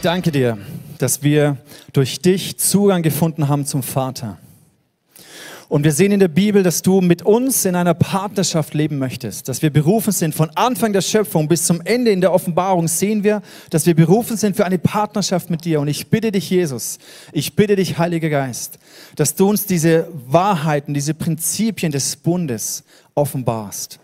ich 0.00 0.04
danke 0.04 0.32
dir, 0.32 0.56
dass 0.96 1.22
wir 1.22 1.58
durch 1.92 2.22
dich 2.22 2.56
Zugang 2.56 3.02
gefunden 3.02 3.48
haben 3.48 3.66
zum 3.66 3.82
Vater. 3.82 4.38
Und 5.68 5.84
wir 5.84 5.92
sehen 5.92 6.10
in 6.10 6.20
der 6.20 6.28
Bibel, 6.28 6.62
dass 6.62 6.80
du 6.80 7.02
mit 7.02 7.20
uns 7.20 7.66
in 7.66 7.76
einer 7.76 7.92
Partnerschaft 7.92 8.72
leben 8.72 8.96
möchtest, 8.96 9.46
dass 9.50 9.60
wir 9.60 9.68
berufen 9.68 10.10
sind 10.10 10.34
von 10.34 10.48
Anfang 10.54 10.94
der 10.94 11.02
Schöpfung 11.02 11.48
bis 11.48 11.66
zum 11.66 11.82
Ende 11.82 12.12
in 12.12 12.22
der 12.22 12.32
Offenbarung 12.32 12.88
sehen 12.88 13.24
wir, 13.24 13.42
dass 13.68 13.84
wir 13.84 13.94
berufen 13.94 14.38
sind 14.38 14.56
für 14.56 14.64
eine 14.64 14.78
Partnerschaft 14.78 15.50
mit 15.50 15.66
dir. 15.66 15.82
Und 15.82 15.88
ich 15.88 16.08
bitte 16.08 16.32
dich, 16.32 16.48
Jesus, 16.48 16.98
ich 17.32 17.54
bitte 17.54 17.76
dich, 17.76 17.98
Heiliger 17.98 18.30
Geist, 18.30 18.78
dass 19.16 19.34
du 19.34 19.50
uns 19.50 19.66
diese 19.66 20.08
Wahrheiten, 20.26 20.94
diese 20.94 21.12
Prinzipien 21.12 21.92
des 21.92 22.16
Bundes 22.16 22.84
offenbarst. 23.14 24.00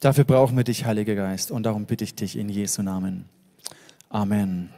Dafür 0.00 0.24
brauchen 0.24 0.56
wir 0.56 0.64
dich, 0.64 0.86
Heiliger 0.86 1.14
Geist. 1.14 1.52
Und 1.52 1.62
darum 1.62 1.84
bitte 1.84 2.02
ich 2.02 2.16
dich 2.16 2.36
in 2.36 2.48
Jesu 2.48 2.82
Namen. 2.82 3.26
Amen. 4.12 4.70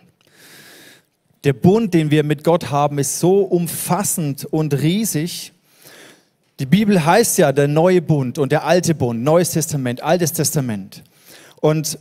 Der 1.44 1.54
Bund, 1.54 1.94
den 1.94 2.10
wir 2.10 2.22
mit 2.22 2.44
Gott 2.44 2.70
haben, 2.70 2.98
ist 2.98 3.18
so 3.18 3.40
umfassend 3.40 4.44
und 4.44 4.74
riesig. 4.74 5.52
Die 6.60 6.66
Bibel 6.66 7.02
heißt 7.04 7.38
ja 7.38 7.50
der 7.50 7.66
neue 7.66 8.02
Bund 8.02 8.38
und 8.38 8.52
der 8.52 8.64
alte 8.64 8.94
Bund, 8.94 9.24
Neues 9.24 9.52
Testament, 9.52 10.02
Altes 10.02 10.34
Testament. 10.34 11.02
Und 11.62 11.98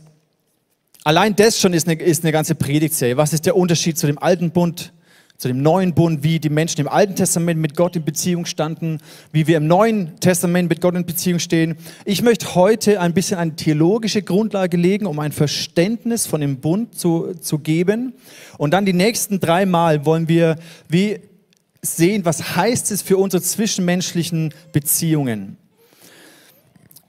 allein 1.04 1.34
das 1.34 1.58
schon 1.58 1.72
ist 1.72 1.88
eine, 1.88 2.00
ist 2.00 2.22
eine 2.22 2.32
ganze 2.32 2.54
Predigtserie. 2.54 3.16
Was 3.16 3.32
ist 3.32 3.46
der 3.46 3.56
Unterschied 3.56 3.96
zu 3.96 4.06
dem 4.06 4.18
alten 4.18 4.50
Bund 4.50 4.92
zu 5.36 5.48
dem 5.48 5.60
neuen 5.60 5.92
Bund, 5.92 6.22
wie 6.22 6.38
die 6.38 6.50
Menschen 6.50 6.82
im 6.82 6.88
Alten 6.88 7.16
Testament 7.16 7.60
mit 7.60 7.76
Gott 7.76 7.96
in 7.96 8.04
Beziehung 8.04 8.46
standen, 8.46 8.98
wie 9.32 9.46
wir 9.46 9.56
im 9.56 9.66
Neuen 9.66 10.18
Testament 10.20 10.68
mit 10.68 10.80
Gott 10.80 10.94
in 10.94 11.04
Beziehung 11.04 11.40
stehen. 11.40 11.76
Ich 12.04 12.22
möchte 12.22 12.54
heute 12.54 13.00
ein 13.00 13.12
bisschen 13.12 13.38
eine 13.38 13.56
theologische 13.56 14.22
Grundlage 14.22 14.76
legen, 14.76 15.06
um 15.06 15.18
ein 15.18 15.32
Verständnis 15.32 16.26
von 16.26 16.40
dem 16.40 16.58
Bund 16.58 16.96
zu, 16.96 17.34
zu 17.40 17.58
geben. 17.58 18.14
Und 18.56 18.72
dann 18.72 18.86
die 18.86 18.92
nächsten 18.92 19.40
drei 19.40 19.66
Mal 19.66 20.06
wollen 20.06 20.28
wir 20.28 20.56
wie 20.88 21.18
sehen, 21.82 22.24
was 22.24 22.56
heißt 22.56 22.92
es 22.92 23.02
für 23.02 23.16
unsere 23.16 23.42
zwischenmenschlichen 23.42 24.54
Beziehungen. 24.72 25.56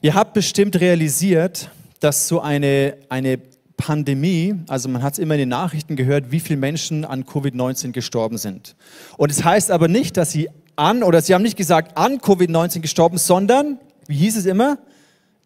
Ihr 0.01 0.15
habt 0.15 0.33
bestimmt 0.33 0.79
realisiert, 0.81 1.69
dass 1.99 2.27
so 2.27 2.41
eine, 2.41 2.97
eine 3.07 3.39
Pandemie, 3.83 4.55
also 4.69 4.87
man 4.87 5.03
hat 5.03 5.13
es 5.13 5.19
immer 5.19 5.33
in 5.33 5.39
den 5.39 5.49
Nachrichten 5.49 5.97
gehört, 5.97 6.31
wie 6.31 6.39
viele 6.39 6.55
Menschen 6.55 7.03
an 7.03 7.25
Covid-19 7.25 7.91
gestorben 7.91 8.37
sind. 8.37 8.77
Und 9.17 9.29
es 9.29 9.37
das 9.37 9.45
heißt 9.45 9.71
aber 9.71 9.89
nicht, 9.89 10.15
dass 10.15 10.31
sie 10.31 10.49
an, 10.77 11.03
oder 11.03 11.21
sie 11.21 11.33
haben 11.33 11.41
nicht 11.41 11.57
gesagt 11.57 11.97
an 11.97 12.19
Covid-19 12.19 12.79
gestorben, 12.79 13.17
sondern, 13.17 13.79
wie 14.07 14.15
hieß 14.15 14.37
es 14.37 14.45
immer, 14.45 14.77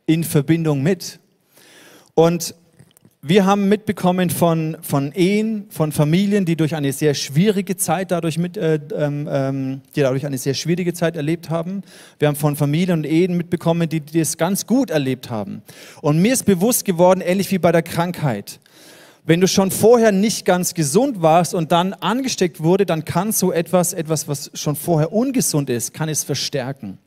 in 0.05 0.23
Verbindung 0.23 0.83
mit. 0.83 1.19
Und 2.13 2.53
wir 3.28 3.45
haben 3.45 3.67
mitbekommen 3.67 4.30
von, 4.30 4.78
von 4.81 5.11
Ehen, 5.11 5.66
von 5.70 5.92
Familien, 5.92 6.45
die 6.45 6.56
durch 6.56 6.75
eine 6.75 6.94
sehr 6.94 7.14
schwierige 7.14 7.75
Zeit 7.75 8.11
dadurch 8.11 8.38
mit, 8.38 8.56
äh, 8.56 8.80
ähm, 8.95 9.28
ähm, 9.30 9.81
die 9.95 10.02
dadurch 10.02 10.25
eine 10.25 10.38
sehr 10.38 10.53
schwierige 10.53 10.94
Zeit 10.94 11.17
erlebt 11.17 11.50
haben. 11.50 11.81
Wir 12.19 12.30
haben 12.30 12.38
von 12.38 12.56
Familien 12.56 13.00
und 13.00 13.06
Ehen 13.06 13.36
mitbekommen, 13.36 13.89
die, 13.89 14.00
die 14.00 14.22
es 14.22 14.38
ganz 14.38 14.66
gut 14.66 14.92
erlebt 14.92 15.30
haben. 15.30 15.61
Und 16.02 16.19
mir 16.22 16.31
ist 16.31 16.45
bewusst 16.45 16.86
geworden, 16.86 17.19
ähnlich 17.19 17.52
wie 17.52 17.58
bei 17.58 17.73
der 17.73 17.84
Krankheit. 17.84 18.61
Wenn 19.25 19.41
du 19.41 19.47
schon 19.50 19.72
vorher 19.72 20.14
nicht 20.14 20.45
ganz 20.45 20.73
gesund 20.73 21.22
warst 21.22 21.53
und 21.53 21.73
dann 21.73 21.94
angesteckt 21.94 22.64
wurde, 22.64 22.86
dann 22.86 23.03
kann 23.03 23.34
so 23.34 23.52
etwas, 23.52 23.91
etwas, 23.91 24.30
was 24.30 24.52
schon 24.53 24.78
vorher 24.78 25.12
ungesund 25.12 25.69
ist, 25.69 25.94
kann 25.94 26.08
es 26.08 26.23
verstärken. 26.23 26.97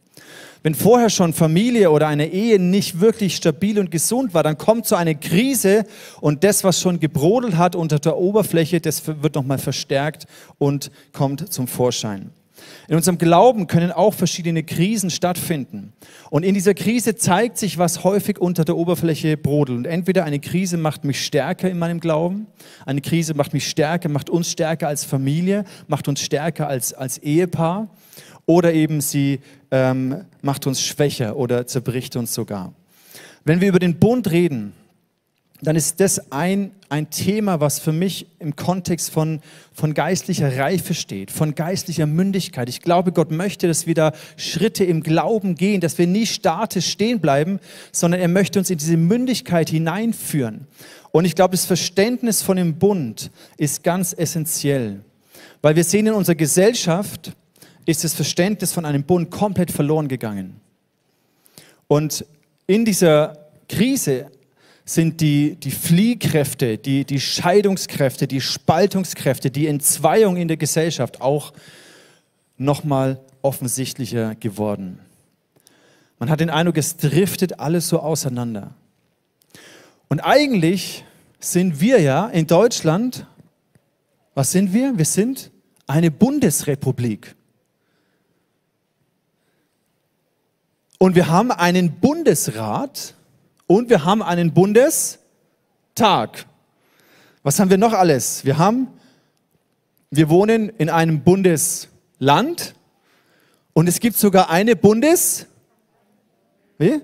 Wenn 0.62 0.74
vorher 0.74 1.08
schon 1.08 1.32
Familie 1.32 1.90
oder 1.90 2.06
eine 2.08 2.28
Ehe 2.28 2.58
nicht 2.58 3.00
wirklich 3.00 3.36
stabil 3.36 3.78
und 3.78 3.90
gesund 3.90 4.34
war, 4.34 4.42
dann 4.42 4.58
kommt 4.58 4.86
so 4.86 4.94
eine 4.94 5.14
Krise 5.14 5.84
und 6.20 6.44
das, 6.44 6.64
was 6.64 6.80
schon 6.80 7.00
gebrodelt 7.00 7.56
hat 7.56 7.74
unter 7.74 7.98
der 7.98 8.18
Oberfläche, 8.18 8.80
das 8.80 9.06
wird 9.06 9.34
nochmal 9.34 9.58
verstärkt 9.58 10.26
und 10.58 10.90
kommt 11.12 11.50
zum 11.50 11.66
Vorschein. 11.66 12.30
In 12.88 12.96
unserem 12.96 13.16
Glauben 13.16 13.68
können 13.68 13.90
auch 13.90 14.12
verschiedene 14.12 14.62
Krisen 14.62 15.10
stattfinden. 15.10 15.92
Und 16.28 16.44
in 16.44 16.54
dieser 16.54 16.74
Krise 16.74 17.16
zeigt 17.16 17.56
sich, 17.56 17.78
was 17.78 18.04
häufig 18.04 18.38
unter 18.38 18.64
der 18.64 18.76
Oberfläche 18.76 19.38
brodelt. 19.38 19.78
Und 19.78 19.84
entweder 19.86 20.24
eine 20.24 20.40
Krise 20.40 20.76
macht 20.76 21.04
mich 21.04 21.24
stärker 21.24 21.70
in 21.70 21.78
meinem 21.78 22.00
Glauben, 22.00 22.46
eine 22.84 23.00
Krise 23.00 23.32
macht 23.34 23.54
mich 23.54 23.68
stärker, 23.68 24.08
macht 24.08 24.28
uns 24.28 24.50
stärker 24.50 24.88
als 24.88 25.04
Familie, 25.04 25.64
macht 25.86 26.08
uns 26.08 26.20
stärker 26.20 26.68
als, 26.68 26.92
als 26.92 27.18
Ehepaar 27.18 27.88
oder 28.50 28.74
eben 28.74 29.00
sie 29.00 29.38
ähm, 29.70 30.24
macht 30.42 30.66
uns 30.66 30.82
schwächer 30.82 31.36
oder 31.36 31.68
zerbricht 31.68 32.16
uns 32.16 32.34
sogar. 32.34 32.74
Wenn 33.44 33.60
wir 33.60 33.68
über 33.68 33.78
den 33.78 34.00
Bund 34.00 34.28
reden, 34.32 34.72
dann 35.62 35.76
ist 35.76 36.00
das 36.00 36.32
ein, 36.32 36.72
ein 36.88 37.10
Thema, 37.10 37.60
was 37.60 37.78
für 37.78 37.92
mich 37.92 38.26
im 38.40 38.56
Kontext 38.56 39.10
von, 39.10 39.40
von 39.72 39.94
geistlicher 39.94 40.58
Reife 40.58 40.94
steht, 40.94 41.30
von 41.30 41.54
geistlicher 41.54 42.06
Mündigkeit. 42.06 42.68
Ich 42.68 42.82
glaube, 42.82 43.12
Gott 43.12 43.30
möchte, 43.30 43.68
dass 43.68 43.86
wir 43.86 43.94
da 43.94 44.12
Schritte 44.36 44.82
im 44.82 45.04
Glauben 45.04 45.54
gehen, 45.54 45.80
dass 45.80 45.96
wir 45.96 46.08
nie 46.08 46.26
statisch 46.26 46.88
stehen 46.88 47.20
bleiben, 47.20 47.60
sondern 47.92 48.20
er 48.20 48.28
möchte 48.28 48.58
uns 48.58 48.68
in 48.68 48.78
diese 48.78 48.96
Mündigkeit 48.96 49.70
hineinführen. 49.70 50.66
Und 51.12 51.24
ich 51.24 51.36
glaube, 51.36 51.52
das 51.52 51.66
Verständnis 51.66 52.42
von 52.42 52.56
dem 52.56 52.80
Bund 52.80 53.30
ist 53.58 53.84
ganz 53.84 54.12
essentiell, 54.12 55.04
weil 55.62 55.76
wir 55.76 55.84
sehen 55.84 56.08
in 56.08 56.14
unserer 56.14 56.34
Gesellschaft, 56.34 57.36
ist 57.90 58.04
das 58.04 58.14
Verständnis 58.14 58.72
von 58.72 58.84
einem 58.84 59.04
Bund 59.04 59.30
komplett 59.30 59.70
verloren 59.70 60.08
gegangen. 60.08 60.60
Und 61.88 62.24
in 62.66 62.84
dieser 62.84 63.36
Krise 63.68 64.30
sind 64.84 65.20
die, 65.20 65.56
die 65.56 65.70
Fliehkräfte, 65.70 66.78
die, 66.78 67.04
die 67.04 67.20
Scheidungskräfte, 67.20 68.26
die 68.26 68.40
Spaltungskräfte, 68.40 69.50
die 69.50 69.66
Entzweiung 69.66 70.36
in 70.36 70.48
der 70.48 70.56
Gesellschaft 70.56 71.20
auch 71.20 71.52
nochmal 72.56 73.20
offensichtlicher 73.42 74.34
geworden. 74.34 74.98
Man 76.18 76.28
hat 76.28 76.40
den 76.40 76.50
Eindruck, 76.50 76.76
es 76.76 76.96
driftet 76.96 77.60
alles 77.60 77.88
so 77.88 78.00
auseinander. 78.00 78.74
Und 80.08 80.20
eigentlich 80.20 81.04
sind 81.38 81.80
wir 81.80 82.00
ja 82.00 82.28
in 82.28 82.46
Deutschland, 82.46 83.26
was 84.34 84.52
sind 84.52 84.72
wir? 84.72 84.98
Wir 84.98 85.04
sind 85.04 85.50
eine 85.86 86.10
Bundesrepublik. 86.10 87.34
Und 91.02 91.14
wir 91.14 91.28
haben 91.28 91.50
einen 91.50 91.92
Bundesrat 91.92 93.14
und 93.66 93.88
wir 93.88 94.04
haben 94.04 94.22
einen 94.22 94.52
Bundestag. 94.52 96.44
Was 97.42 97.58
haben 97.58 97.70
wir 97.70 97.78
noch 97.78 97.94
alles? 97.94 98.44
Wir 98.44 98.58
haben, 98.58 98.88
wir 100.10 100.28
wohnen 100.28 100.68
in 100.68 100.90
einem 100.90 101.22
Bundesland 101.22 102.74
und 103.72 103.88
es 103.88 103.98
gibt 103.98 104.18
sogar 104.18 104.50
eine 104.50 104.76
Bundes, 104.76 105.46
wie? 106.76 107.00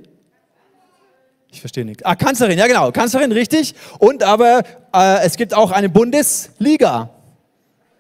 Ich 1.51 1.61
verstehe 1.61 1.87
nicht. 1.87 2.05
Ah, 2.05 2.17
Kanzlerin, 2.17 2.59
ja 2.59 2.67
genau, 2.67 2.93
Kanzlerin, 2.93 3.33
richtig. 3.33 3.75
Und 3.99 4.23
aber 4.23 4.63
äh, 4.93 5.25
es 5.25 5.39
gibt 5.39 5.55
auch 5.55 5.71
eine 5.71 5.89
Bundesliga. 5.89 7.09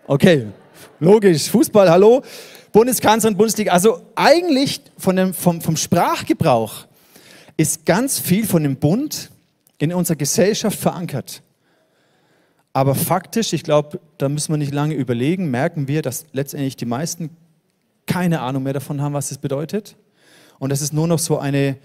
Okay, 0.06 0.48
logisch, 1.00 1.48
Fußball, 1.48 1.88
hallo. 1.88 2.22
Bundeskanzlerin, 2.76 3.38
Bundesliga. 3.38 3.72
Also 3.72 4.02
eigentlich 4.16 4.82
von 4.98 5.16
dem, 5.16 5.32
vom, 5.32 5.62
vom 5.62 5.78
Sprachgebrauch 5.78 6.84
ist 7.56 7.86
ganz 7.86 8.20
viel 8.20 8.46
von 8.46 8.62
dem 8.62 8.76
Bund 8.76 9.30
in 9.78 9.94
unserer 9.94 10.18
Gesellschaft 10.18 10.78
verankert. 10.78 11.40
Aber 12.74 12.94
faktisch, 12.94 13.54
ich 13.54 13.62
glaube, 13.62 13.98
da 14.18 14.28
müssen 14.28 14.52
wir 14.52 14.58
nicht 14.58 14.74
lange 14.74 14.92
überlegen, 14.92 15.50
merken 15.50 15.88
wir, 15.88 16.02
dass 16.02 16.26
letztendlich 16.34 16.76
die 16.76 16.84
meisten 16.84 17.30
keine 18.04 18.42
Ahnung 18.42 18.64
mehr 18.64 18.74
davon 18.74 19.00
haben, 19.00 19.14
was 19.14 19.30
es 19.30 19.38
bedeutet. 19.38 19.96
Und 20.58 20.68
dass 20.68 20.82
es 20.82 20.92
nur 20.92 21.06
noch 21.06 21.18
so 21.18 21.38
eine, 21.38 21.78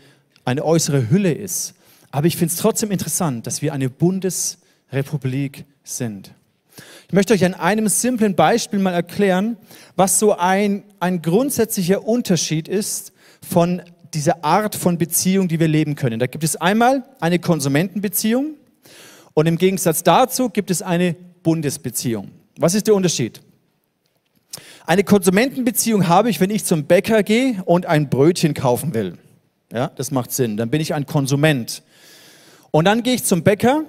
eine 0.43 0.65
äußere 0.65 1.09
Hülle 1.09 1.31
ist. 1.31 1.73
Aber 2.11 2.27
ich 2.27 2.35
finde 2.35 2.53
es 2.53 2.59
trotzdem 2.59 2.91
interessant, 2.91 3.47
dass 3.47 3.61
wir 3.61 3.71
eine 3.71 3.89
Bundesrepublik 3.89 5.63
sind. 5.85 6.33
Ich 7.07 7.13
möchte 7.13 7.33
euch 7.33 7.43
an 7.43 7.53
einem 7.53 7.87
simplen 7.87 8.35
Beispiel 8.35 8.79
mal 8.79 8.93
erklären, 8.93 9.57
was 9.95 10.19
so 10.19 10.33
ein, 10.37 10.83
ein 10.99 11.21
grundsätzlicher 11.21 12.05
Unterschied 12.07 12.67
ist 12.67 13.11
von 13.47 13.81
dieser 14.13 14.43
Art 14.43 14.75
von 14.75 14.97
Beziehung, 14.97 15.47
die 15.47 15.59
wir 15.59 15.67
leben 15.67 15.95
können. 15.95 16.19
Da 16.19 16.27
gibt 16.27 16.43
es 16.43 16.55
einmal 16.55 17.03
eine 17.19 17.39
Konsumentenbeziehung 17.39 18.55
und 19.33 19.45
im 19.45 19.57
Gegensatz 19.57 20.03
dazu 20.03 20.49
gibt 20.49 20.71
es 20.71 20.81
eine 20.81 21.15
Bundesbeziehung. 21.43 22.31
Was 22.57 22.75
ist 22.75 22.87
der 22.87 22.95
Unterschied? 22.95 23.41
Eine 24.85 25.03
Konsumentenbeziehung 25.03 26.07
habe 26.07 26.29
ich, 26.29 26.39
wenn 26.39 26.49
ich 26.49 26.65
zum 26.65 26.85
Bäcker 26.85 27.23
gehe 27.23 27.61
und 27.65 27.85
ein 27.85 28.09
Brötchen 28.09 28.53
kaufen 28.53 28.93
will. 28.93 29.17
Ja, 29.71 29.91
das 29.95 30.11
macht 30.11 30.31
Sinn. 30.31 30.57
Dann 30.57 30.69
bin 30.69 30.81
ich 30.81 30.93
ein 30.93 31.05
Konsument. 31.05 31.83
Und 32.71 32.85
dann 32.85 33.03
gehe 33.03 33.13
ich 33.13 33.23
zum 33.23 33.43
Bäcker 33.43 33.83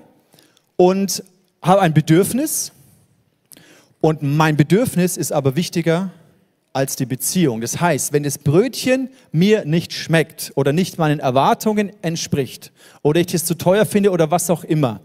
und 0.77 1.25
habe 1.61 1.81
ein 1.81 1.95
Bedürfnis 1.95 2.73
und 4.03 4.21
mein 4.21 4.57
Bedürfnis 4.57 5.17
ist 5.17 5.33
aber 5.33 5.55
wichtiger 5.55 6.11
als 6.73 6.97
die 6.97 7.07
Beziehung. 7.07 7.61
Das 7.61 7.81
heißt, 7.81 8.13
wenn 8.13 8.25
das 8.25 8.37
Brötchen 8.37 9.11
mir 9.31 9.65
nicht 9.65 9.93
schmeckt 9.93 10.53
oder 10.57 10.73
nicht 10.73 10.99
meinen 10.99 11.21
Erwartungen 11.21 11.93
entspricht 12.03 12.73
oder 13.03 13.21
ich 13.21 13.33
es 13.33 13.45
zu 13.45 13.55
teuer 13.55 13.87
finde 13.87 14.11
oder 14.11 14.33
was 14.33 14.51
auch 14.51 14.65
immer, 14.65 15.01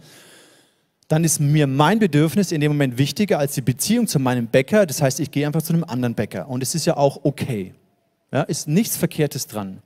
dann 1.10 1.24
ist 1.24 1.40
mir 1.40 1.68
mein 1.68 2.00
Bedürfnis 2.00 2.52
in 2.52 2.60
dem 2.60 2.72
Moment 2.72 2.98
wichtiger 2.98 3.38
als 3.38 3.54
die 3.54 3.62
Beziehung 3.62 4.08
zu 4.08 4.18
meinem 4.18 4.48
Bäcker. 4.48 4.88
Das 4.88 5.00
heißt, 5.00 5.20
ich 5.20 5.30
gehe 5.30 5.46
einfach 5.46 5.62
zu 5.62 5.74
einem 5.74 5.84
anderen 5.84 6.16
Bäcker. 6.16 6.50
Und 6.50 6.64
es 6.64 6.74
ist 6.74 6.88
ja 6.88 6.98
auch 6.98 7.20
okay. 7.24 7.76
Ja, 8.32 8.42
ist 8.42 8.68
nichts 8.68 8.98
Verkehrtes 8.98 9.46
dran. 9.46 9.84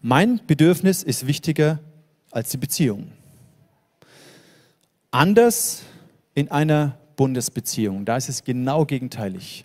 Mein 0.00 0.40
Bedürfnis 0.46 1.02
ist 1.02 1.26
wichtiger 1.26 1.78
als 2.30 2.48
die 2.48 2.56
Beziehung. 2.56 3.12
Anders 5.10 5.82
in 6.34 6.50
einer 6.50 6.96
Bundesbeziehung. 7.20 8.06
Da 8.06 8.16
ist 8.16 8.30
es 8.30 8.44
genau 8.44 8.86
gegenteilig. 8.86 9.64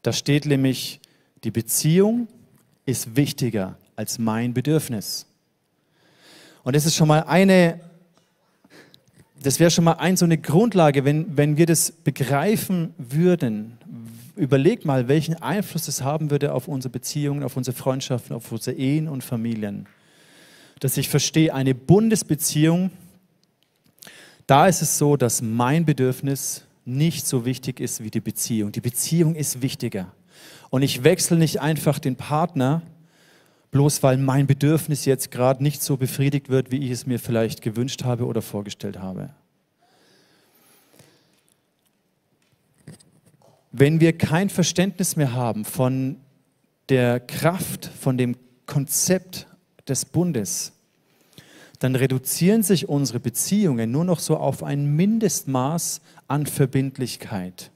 Da 0.00 0.12
steht 0.12 0.46
nämlich, 0.46 1.00
die 1.42 1.50
Beziehung 1.50 2.28
ist 2.86 3.16
wichtiger 3.16 3.76
als 3.96 4.20
mein 4.20 4.54
Bedürfnis. 4.54 5.26
Und 6.62 6.76
das 6.76 6.86
ist 6.86 6.94
schon 6.94 7.08
mal 7.08 7.24
eine, 7.24 7.80
das 9.42 9.58
wäre 9.58 9.72
schon 9.72 9.82
mal 9.82 9.94
ein, 9.94 10.16
so 10.16 10.24
eine 10.24 10.38
Grundlage, 10.38 11.04
wenn, 11.04 11.36
wenn 11.36 11.56
wir 11.56 11.66
das 11.66 11.90
begreifen 11.90 12.94
würden. 12.96 13.76
Überleg 14.36 14.84
mal, 14.84 15.08
welchen 15.08 15.34
Einfluss 15.34 15.86
das 15.86 16.02
haben 16.02 16.30
würde 16.30 16.54
auf 16.54 16.68
unsere 16.68 16.92
Beziehungen, 16.92 17.42
auf 17.42 17.56
unsere 17.56 17.76
Freundschaften, 17.76 18.36
auf 18.36 18.52
unsere 18.52 18.76
Ehen 18.76 19.08
und 19.08 19.24
Familien. 19.24 19.88
Dass 20.78 20.96
ich 20.96 21.08
verstehe, 21.08 21.52
eine 21.52 21.74
Bundesbeziehung, 21.74 22.92
da 24.50 24.66
ist 24.66 24.82
es 24.82 24.98
so, 24.98 25.16
dass 25.16 25.42
mein 25.42 25.84
Bedürfnis 25.84 26.64
nicht 26.84 27.24
so 27.24 27.44
wichtig 27.44 27.78
ist 27.78 28.02
wie 28.02 28.10
die 28.10 28.20
Beziehung. 28.20 28.72
Die 28.72 28.80
Beziehung 28.80 29.36
ist 29.36 29.62
wichtiger. 29.62 30.12
Und 30.70 30.82
ich 30.82 31.04
wechsle 31.04 31.36
nicht 31.36 31.60
einfach 31.60 32.00
den 32.00 32.16
Partner, 32.16 32.82
bloß 33.70 34.02
weil 34.02 34.16
mein 34.16 34.48
Bedürfnis 34.48 35.04
jetzt 35.04 35.30
gerade 35.30 35.62
nicht 35.62 35.84
so 35.84 35.96
befriedigt 35.96 36.48
wird, 36.48 36.72
wie 36.72 36.84
ich 36.84 36.90
es 36.90 37.06
mir 37.06 37.20
vielleicht 37.20 37.62
gewünscht 37.62 38.02
habe 38.02 38.26
oder 38.26 38.42
vorgestellt 38.42 38.98
habe. 38.98 39.30
Wenn 43.70 44.00
wir 44.00 44.18
kein 44.18 44.50
Verständnis 44.50 45.14
mehr 45.14 45.32
haben 45.32 45.64
von 45.64 46.16
der 46.88 47.20
Kraft, 47.20 47.86
von 47.86 48.18
dem 48.18 48.36
Konzept 48.66 49.46
des 49.86 50.04
Bundes, 50.04 50.72
dann 51.80 51.96
reduzieren 51.96 52.62
sich 52.62 52.88
unsere 52.88 53.20
Beziehungen 53.20 53.90
nur 53.90 54.04
noch 54.04 54.20
so 54.20 54.36
auf 54.36 54.62
ein 54.62 54.94
Mindestmaß 54.96 56.02
an 56.28 56.46
Verbindlichkeit. 56.46 57.70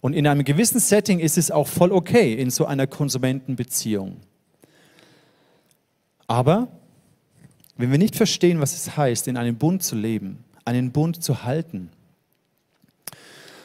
Und 0.00 0.12
in 0.12 0.26
einem 0.26 0.44
gewissen 0.44 0.80
Setting 0.80 1.20
ist 1.20 1.38
es 1.38 1.50
auch 1.50 1.68
voll 1.68 1.92
okay 1.92 2.34
in 2.34 2.50
so 2.50 2.66
einer 2.66 2.88
Konsumentenbeziehung. 2.88 4.16
Aber 6.26 6.68
wenn 7.76 7.92
wir 7.92 7.98
nicht 7.98 8.16
verstehen, 8.16 8.60
was 8.60 8.74
es 8.74 8.96
heißt, 8.96 9.28
in 9.28 9.36
einem 9.36 9.56
Bund 9.56 9.84
zu 9.84 9.94
leben, 9.94 10.44
einen 10.64 10.90
Bund 10.90 11.22
zu 11.22 11.44
halten, 11.44 11.90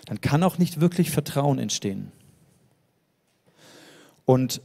dann 0.06 0.21
kann 0.21 0.44
auch 0.44 0.59
nicht 0.59 0.80
wirklich 0.80 1.09
Vertrauen 1.09 1.57
entstehen. 1.57 2.12
Und 4.25 4.62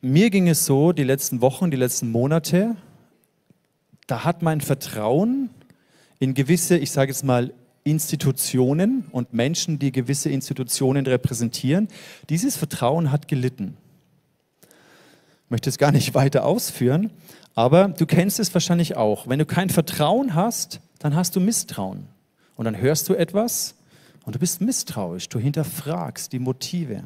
mir 0.00 0.30
ging 0.30 0.48
es 0.48 0.66
so, 0.66 0.90
die 0.90 1.04
letzten 1.04 1.40
Wochen, 1.40 1.70
die 1.70 1.76
letzten 1.76 2.10
Monate, 2.10 2.76
da 4.10 4.24
hat 4.24 4.42
mein 4.42 4.60
Vertrauen 4.60 5.50
in 6.18 6.34
gewisse, 6.34 6.76
ich 6.76 6.90
sage 6.90 7.12
jetzt 7.12 7.24
mal, 7.24 7.52
Institutionen 7.84 9.04
und 9.10 9.32
Menschen, 9.32 9.78
die 9.78 9.92
gewisse 9.92 10.30
Institutionen 10.30 11.06
repräsentieren, 11.06 11.88
dieses 12.28 12.56
Vertrauen 12.56 13.12
hat 13.12 13.28
gelitten. 13.28 13.76
Ich 14.62 15.50
möchte 15.50 15.70
es 15.70 15.78
gar 15.78 15.92
nicht 15.92 16.14
weiter 16.14 16.44
ausführen, 16.44 17.10
aber 17.54 17.88
du 17.88 18.04
kennst 18.04 18.40
es 18.40 18.52
wahrscheinlich 18.52 18.96
auch. 18.96 19.28
Wenn 19.28 19.38
du 19.38 19.46
kein 19.46 19.70
Vertrauen 19.70 20.34
hast, 20.34 20.80
dann 20.98 21.14
hast 21.14 21.36
du 21.36 21.40
Misstrauen. 21.40 22.06
Und 22.56 22.64
dann 22.64 22.76
hörst 22.76 23.08
du 23.08 23.14
etwas 23.14 23.76
und 24.24 24.34
du 24.34 24.38
bist 24.38 24.60
misstrauisch. 24.60 25.28
Du 25.28 25.38
hinterfragst 25.38 26.32
die 26.32 26.38
Motive 26.38 27.04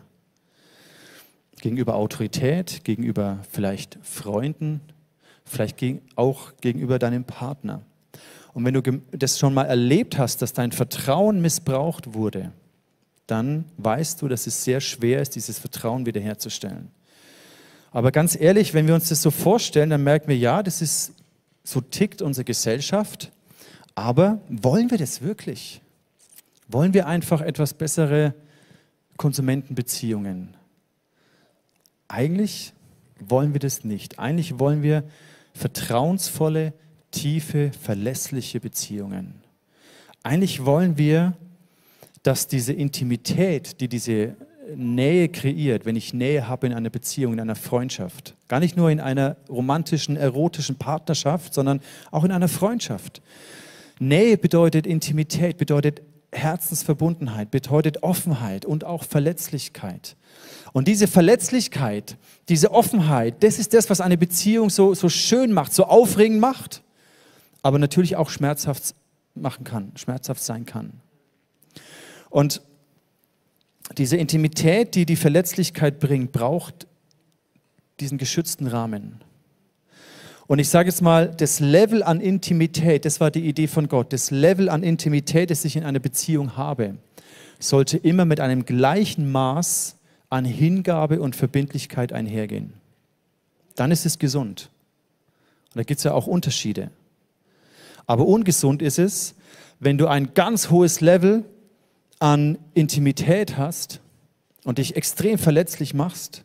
gegenüber 1.60 1.94
Autorität, 1.94 2.82
gegenüber 2.82 3.38
vielleicht 3.50 3.98
Freunden, 4.02 4.80
vielleicht 5.44 5.76
auch 6.16 6.52
gegenüber 6.60 6.98
deinem 6.98 7.24
Partner. 7.24 7.82
Und 8.52 8.64
wenn 8.64 8.74
du 8.74 8.82
das 9.10 9.38
schon 9.38 9.52
mal 9.52 9.64
erlebt 9.64 10.16
hast, 10.16 10.40
dass 10.42 10.52
dein 10.52 10.72
Vertrauen 10.72 11.42
missbraucht 11.42 12.14
wurde, 12.14 12.52
dann 13.26 13.64
weißt 13.78 14.22
du, 14.22 14.28
dass 14.28 14.46
es 14.46 14.64
sehr 14.64 14.80
schwer 14.80 15.20
ist, 15.20 15.34
dieses 15.34 15.58
Vertrauen 15.58 16.06
wiederherzustellen. 16.06 16.90
Aber 17.90 18.12
ganz 18.12 18.38
ehrlich, 18.38 18.74
wenn 18.74 18.86
wir 18.86 18.94
uns 18.94 19.08
das 19.08 19.22
so 19.22 19.30
vorstellen, 19.30 19.90
dann 19.90 20.02
merken 20.02 20.28
wir, 20.28 20.36
ja, 20.36 20.62
das 20.62 20.82
ist, 20.82 21.12
so 21.62 21.80
tickt 21.80 22.22
unsere 22.22 22.44
Gesellschaft. 22.44 23.32
Aber 23.94 24.40
wollen 24.48 24.90
wir 24.90 24.98
das 24.98 25.22
wirklich? 25.22 25.80
Wollen 26.68 26.94
wir 26.94 27.06
einfach 27.06 27.40
etwas 27.40 27.74
bessere 27.74 28.34
Konsumentenbeziehungen? 29.16 30.56
Eigentlich 32.08 32.72
wollen 33.20 33.52
wir 33.52 33.60
das 33.60 33.84
nicht. 33.84 34.18
Eigentlich 34.18 34.58
wollen 34.58 34.82
wir 34.82 35.04
vertrauensvolle 35.54 36.74
tiefe, 37.10 37.70
verlässliche 37.80 38.60
Beziehungen. 38.60 39.34
Eigentlich 40.22 40.64
wollen 40.64 40.98
wir, 40.98 41.34
dass 42.22 42.48
diese 42.48 42.72
Intimität, 42.72 43.80
die 43.80 43.88
diese 43.88 44.36
Nähe 44.74 45.28
kreiert, 45.28 45.84
wenn 45.84 45.96
ich 45.96 46.14
Nähe 46.14 46.48
habe 46.48 46.66
in 46.66 46.72
einer 46.72 46.90
Beziehung, 46.90 47.34
in 47.34 47.40
einer 47.40 47.54
Freundschaft, 47.54 48.34
gar 48.48 48.60
nicht 48.60 48.76
nur 48.76 48.90
in 48.90 49.00
einer 49.00 49.36
romantischen, 49.48 50.16
erotischen 50.16 50.76
Partnerschaft, 50.76 51.54
sondern 51.54 51.80
auch 52.10 52.24
in 52.24 52.32
einer 52.32 52.48
Freundschaft. 52.48 53.20
Nähe 53.98 54.38
bedeutet 54.38 54.86
Intimität, 54.86 55.58
bedeutet 55.58 56.02
Herzensverbundenheit, 56.32 57.50
bedeutet 57.50 58.02
Offenheit 58.02 58.64
und 58.64 58.84
auch 58.84 59.04
Verletzlichkeit. 59.04 60.16
Und 60.74 60.86
diese 60.86 61.08
Verletzlichkeit, 61.08 62.18
diese 62.50 62.70
Offenheit, 62.72 63.42
das 63.42 63.58
ist 63.58 63.72
das, 63.72 63.88
was 63.88 64.02
eine 64.02 64.18
Beziehung 64.18 64.68
so, 64.68 64.92
so 64.92 65.08
schön 65.08 65.52
macht, 65.52 65.72
so 65.72 65.84
aufregend 65.84 66.40
macht 66.40 66.82
aber 67.64 67.78
natürlich 67.78 68.14
auch 68.16 68.28
schmerzhaft 68.28 68.94
machen 69.34 69.64
kann, 69.64 69.92
schmerzhaft 69.96 70.44
sein 70.44 70.66
kann. 70.66 70.92
Und 72.28 72.60
diese 73.96 74.18
Intimität, 74.18 74.94
die 74.94 75.06
die 75.06 75.16
Verletzlichkeit 75.16 75.98
bringt, 75.98 76.30
braucht 76.30 76.86
diesen 78.00 78.18
geschützten 78.18 78.66
Rahmen. 78.66 79.22
Und 80.46 80.58
ich 80.58 80.68
sage 80.68 80.90
jetzt 80.90 81.00
mal, 81.00 81.28
das 81.34 81.58
Level 81.58 82.02
an 82.02 82.20
Intimität, 82.20 83.06
das 83.06 83.18
war 83.18 83.30
die 83.30 83.48
Idee 83.48 83.66
von 83.66 83.88
Gott, 83.88 84.12
das 84.12 84.30
Level 84.30 84.68
an 84.68 84.82
Intimität, 84.82 85.50
das 85.50 85.64
ich 85.64 85.74
in 85.76 85.84
einer 85.84 86.00
Beziehung 86.00 86.58
habe, 86.58 86.98
sollte 87.58 87.96
immer 87.96 88.26
mit 88.26 88.40
einem 88.40 88.66
gleichen 88.66 89.32
Maß 89.32 89.96
an 90.34 90.44
Hingabe 90.44 91.20
und 91.20 91.36
Verbindlichkeit 91.36 92.12
einhergehen. 92.12 92.72
Dann 93.76 93.92
ist 93.92 94.04
es 94.04 94.18
gesund. 94.18 94.68
Und 95.68 95.76
da 95.76 95.82
gibt 95.84 95.98
es 95.98 96.04
ja 96.04 96.12
auch 96.12 96.26
Unterschiede. 96.26 96.90
Aber 98.06 98.26
ungesund 98.26 98.82
ist 98.82 98.98
es, 98.98 99.36
wenn 99.78 99.96
du 99.96 100.08
ein 100.08 100.34
ganz 100.34 100.70
hohes 100.70 101.00
Level 101.00 101.44
an 102.18 102.58
Intimität 102.74 103.56
hast 103.56 104.00
und 104.64 104.78
dich 104.78 104.96
extrem 104.96 105.38
verletzlich 105.38 105.94
machst, 105.94 106.42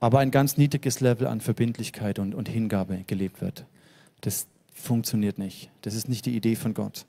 aber 0.00 0.18
ein 0.18 0.32
ganz 0.32 0.56
niedriges 0.56 0.98
Level 0.98 1.28
an 1.28 1.40
Verbindlichkeit 1.40 2.18
und, 2.18 2.34
und 2.34 2.48
Hingabe 2.48 3.04
gelebt 3.06 3.40
wird. 3.40 3.64
Das 4.22 4.48
funktioniert 4.74 5.38
nicht. 5.38 5.70
Das 5.82 5.94
ist 5.94 6.08
nicht 6.08 6.26
die 6.26 6.34
Idee 6.34 6.56
von 6.56 6.74
Gott. 6.74 7.06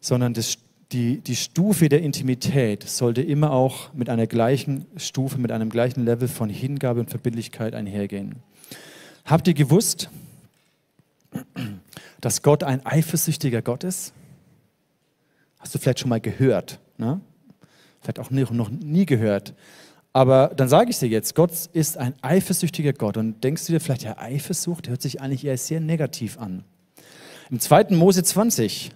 Sondern 0.00 0.34
das, 0.34 0.58
die, 0.92 1.18
die 1.18 1.36
Stufe 1.36 1.88
der 1.88 2.02
Intimität 2.02 2.88
sollte 2.88 3.20
immer 3.20 3.50
auch 3.50 3.92
mit 3.92 4.08
einer 4.08 4.26
gleichen 4.26 4.86
Stufe, 4.96 5.38
mit 5.38 5.50
einem 5.50 5.68
gleichen 5.68 6.04
Level 6.04 6.28
von 6.28 6.48
Hingabe 6.48 7.00
und 7.00 7.10
Verbindlichkeit 7.10 7.74
einhergehen. 7.74 8.36
Habt 9.24 9.48
ihr 9.48 9.54
gewusst, 9.54 10.08
dass 12.20 12.42
Gott 12.42 12.62
ein 12.62 12.86
eifersüchtiger 12.86 13.62
Gott 13.62 13.82
ist? 13.82 14.12
Hast 15.58 15.74
du 15.74 15.78
vielleicht 15.78 16.00
schon 16.00 16.10
mal 16.10 16.20
gehört? 16.20 16.78
Ne? 16.96 17.20
Vielleicht 18.00 18.20
auch 18.20 18.30
noch 18.30 18.70
nie 18.70 19.06
gehört. 19.06 19.54
Aber 20.12 20.52
dann 20.56 20.68
sage 20.68 20.90
ich 20.90 20.98
dir 20.98 21.08
jetzt, 21.08 21.34
Gott 21.34 21.50
ist 21.72 21.98
ein 21.98 22.14
eifersüchtiger 22.22 22.92
Gott. 22.92 23.16
Und 23.16 23.42
denkst 23.42 23.66
du 23.66 23.72
dir 23.72 23.80
vielleicht, 23.80 24.04
ja, 24.04 24.16
Eifersucht 24.16 24.88
hört 24.88 25.02
sich 25.02 25.20
eigentlich 25.20 25.44
eher 25.44 25.58
sehr 25.58 25.80
negativ 25.80 26.38
an. 26.38 26.64
Im 27.50 27.60
2. 27.60 27.88
Mose 27.90 28.22
20 28.22 28.92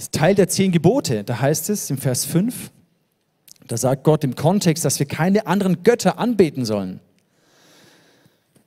ist 0.00 0.12
Teil 0.12 0.34
der 0.34 0.48
zehn 0.48 0.72
Gebote. 0.72 1.24
Da 1.24 1.40
heißt 1.40 1.68
es 1.68 1.90
im 1.90 1.98
Vers 1.98 2.24
5, 2.24 2.70
da 3.66 3.76
sagt 3.76 4.02
Gott 4.02 4.24
im 4.24 4.34
Kontext, 4.34 4.84
dass 4.84 4.98
wir 4.98 5.06
keine 5.06 5.46
anderen 5.46 5.82
Götter 5.82 6.18
anbeten 6.18 6.64
sollen. 6.64 7.00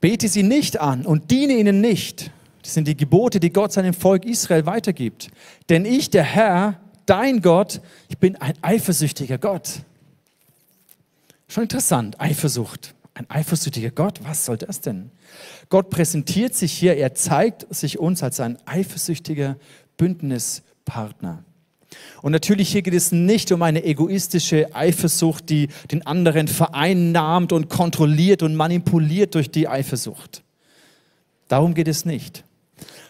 Bete 0.00 0.28
sie 0.28 0.44
nicht 0.44 0.80
an 0.80 1.04
und 1.04 1.30
diene 1.30 1.54
ihnen 1.54 1.80
nicht. 1.80 2.30
Das 2.62 2.74
sind 2.74 2.86
die 2.86 2.96
Gebote, 2.96 3.40
die 3.40 3.52
Gott 3.52 3.72
seinem 3.72 3.94
Volk 3.94 4.24
Israel 4.24 4.64
weitergibt. 4.64 5.28
Denn 5.68 5.84
ich, 5.84 6.08
der 6.08 6.22
Herr, 6.22 6.80
dein 7.04 7.42
Gott, 7.42 7.80
ich 8.08 8.18
bin 8.18 8.36
ein 8.36 8.54
eifersüchtiger 8.62 9.38
Gott. 9.38 9.80
Schon 11.48 11.64
interessant, 11.64 12.20
Eifersucht. 12.20 12.94
Ein 13.12 13.28
eifersüchtiger 13.28 13.90
Gott, 13.90 14.20
was 14.22 14.44
soll 14.44 14.56
das 14.56 14.80
denn? 14.80 15.10
Gott 15.68 15.90
präsentiert 15.90 16.54
sich 16.54 16.72
hier, 16.72 16.96
er 16.96 17.14
zeigt 17.14 17.66
sich 17.74 17.98
uns 17.98 18.22
als 18.22 18.40
ein 18.40 18.56
eifersüchtiger 18.66 19.56
Bündnispartner. 20.84 21.44
Und 22.22 22.32
natürlich 22.32 22.72
hier 22.72 22.82
geht 22.82 22.94
es 22.94 23.12
nicht 23.12 23.52
um 23.52 23.62
eine 23.62 23.84
egoistische 23.84 24.74
Eifersucht, 24.74 25.48
die 25.48 25.68
den 25.92 26.04
anderen 26.06 26.48
vereinnahmt 26.48 27.52
und 27.52 27.68
kontrolliert 27.68 28.42
und 28.42 28.56
manipuliert 28.56 29.34
durch 29.34 29.50
die 29.50 29.68
Eifersucht. 29.68 30.42
Darum 31.46 31.74
geht 31.74 31.88
es 31.88 32.04
nicht. 32.04 32.44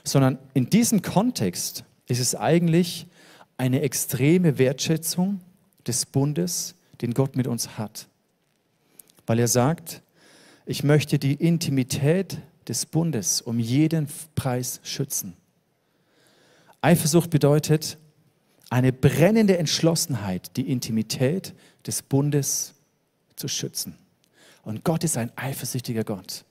Sondern 0.03 0.39
in 0.53 0.69
diesem 0.69 1.01
Kontext 1.01 1.85
ist 2.07 2.21
es 2.21 2.35
eigentlich 2.35 3.07
eine 3.57 3.81
extreme 3.81 4.59
Wertschätzung 4.59 5.41
des 5.87 6.05
Bundes, 6.05 6.75
den 7.01 7.15
Gott 7.15 7.37
mit 7.37 7.47
uns 7.47 7.79
hat. 7.79 8.09
Weil 9.27 9.39
er 9.39 9.49
sagt, 9.49 10.03
ich 10.67 10.85
möchte 10.85 11.19
die 11.19 11.35
Intimität 11.35 12.39
des 12.69 12.85
Bundes 12.85 13.41
um 13.41 13.59
jeden 13.59 14.09
Preis 14.35 14.81
schützen. 14.83 15.35
Eifersucht 16.85 17.31
bedeutet 17.31 17.97
eine 18.69 18.93
brennende 18.93 19.57
Entschlossenheit, 19.57 20.55
die 20.59 20.71
Intimität 20.71 21.55
des 21.87 22.03
Bundes 22.03 22.75
zu 23.37 23.49
schützen. 23.49 23.97
Und 24.65 24.85
Gott 24.85 25.03
ist 25.03 25.17
ein 25.17 25.33
eifersüchtiger 25.35 26.05
Gott. 26.05 26.45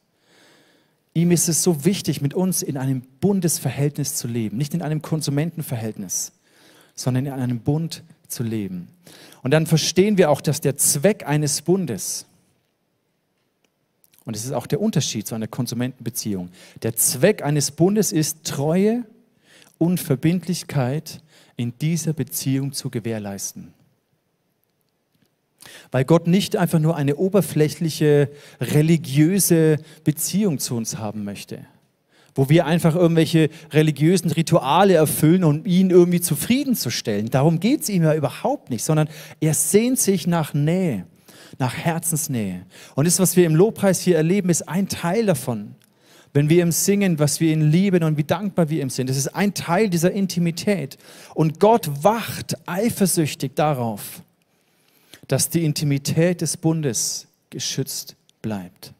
Ihm 1.13 1.29
ist 1.29 1.49
es 1.49 1.61
so 1.61 1.85
wichtig, 1.85 2.21
mit 2.21 2.33
uns 2.33 2.63
in 2.63 2.77
einem 2.77 3.03
Bundesverhältnis 3.21 4.15
zu 4.15 4.27
leben, 4.27 4.57
nicht 4.57 4.73
in 4.73 4.81
einem 4.81 5.03
Konsumentenverhältnis, 5.03 6.31
sondern 6.95 7.27
in 7.27 7.33
einem 7.33 7.59
Bund 7.59 8.03
zu 8.27 8.41
leben. 8.41 8.87
Und 9.43 9.51
dann 9.51 9.67
verstehen 9.67 10.17
wir 10.17 10.31
auch, 10.31 10.41
dass 10.41 10.61
der 10.61 10.77
Zweck 10.77 11.27
eines 11.27 11.61
Bundes, 11.61 12.25
und 14.25 14.35
es 14.35 14.45
ist 14.45 14.53
auch 14.53 14.65
der 14.65 14.81
Unterschied 14.81 15.27
zu 15.27 15.35
einer 15.35 15.47
Konsumentenbeziehung, 15.47 16.49
der 16.81 16.95
Zweck 16.95 17.43
eines 17.43 17.69
Bundes 17.69 18.11
ist 18.11 18.45
Treue 18.45 19.05
und 19.77 19.99
Verbindlichkeit 19.99 21.21
in 21.55 21.77
dieser 21.79 22.13
Beziehung 22.13 22.73
zu 22.73 22.89
gewährleisten. 22.89 23.73
Weil 25.91 26.05
Gott 26.05 26.27
nicht 26.27 26.55
einfach 26.55 26.79
nur 26.79 26.95
eine 26.95 27.15
oberflächliche 27.15 28.29
religiöse 28.59 29.77
Beziehung 30.03 30.59
zu 30.59 30.75
uns 30.75 30.97
haben 30.97 31.23
möchte, 31.23 31.65
wo 32.35 32.49
wir 32.49 32.65
einfach 32.65 32.95
irgendwelche 32.95 33.49
religiösen 33.71 34.31
Rituale 34.31 34.95
erfüllen, 34.95 35.43
um 35.43 35.65
ihn 35.65 35.89
irgendwie 35.89 36.21
zufriedenzustellen. 36.21 37.29
Darum 37.29 37.59
geht 37.59 37.81
es 37.81 37.89
ihm 37.89 38.03
ja 38.03 38.15
überhaupt 38.15 38.69
nicht, 38.69 38.83
sondern 38.83 39.07
er 39.39 39.53
sehnt 39.53 39.99
sich 39.99 40.27
nach 40.27 40.53
Nähe, 40.53 41.05
nach 41.59 41.75
Herzensnähe. 41.75 42.65
Und 42.95 43.07
das, 43.07 43.19
was 43.19 43.37
wir 43.37 43.45
im 43.45 43.55
Lobpreis 43.55 44.01
hier 44.01 44.17
erleben, 44.17 44.49
ist 44.49 44.67
ein 44.67 44.89
Teil 44.89 45.25
davon. 45.25 45.75
Wenn 46.33 46.49
wir 46.49 46.63
ihm 46.63 46.71
singen, 46.71 47.19
was 47.19 47.39
wir 47.39 47.53
ihn 47.53 47.61
lieben 47.61 48.03
und 48.03 48.17
wie 48.17 48.23
dankbar 48.23 48.69
wir 48.69 48.81
ihm 48.81 48.89
sind. 48.89 49.07
Das 49.07 49.17
ist 49.17 49.27
ein 49.27 49.53
Teil 49.53 49.89
dieser 49.89 50.11
Intimität. 50.11 50.97
Und 51.35 51.59
Gott 51.59 52.03
wacht 52.03 52.55
eifersüchtig 52.67 53.53
darauf, 53.55 54.23
dass 55.27 55.49
die 55.49 55.63
Intimität 55.63 56.41
des 56.41 56.57
Bundes 56.57 57.27
geschützt 57.51 58.15
bleibt. 58.41 58.93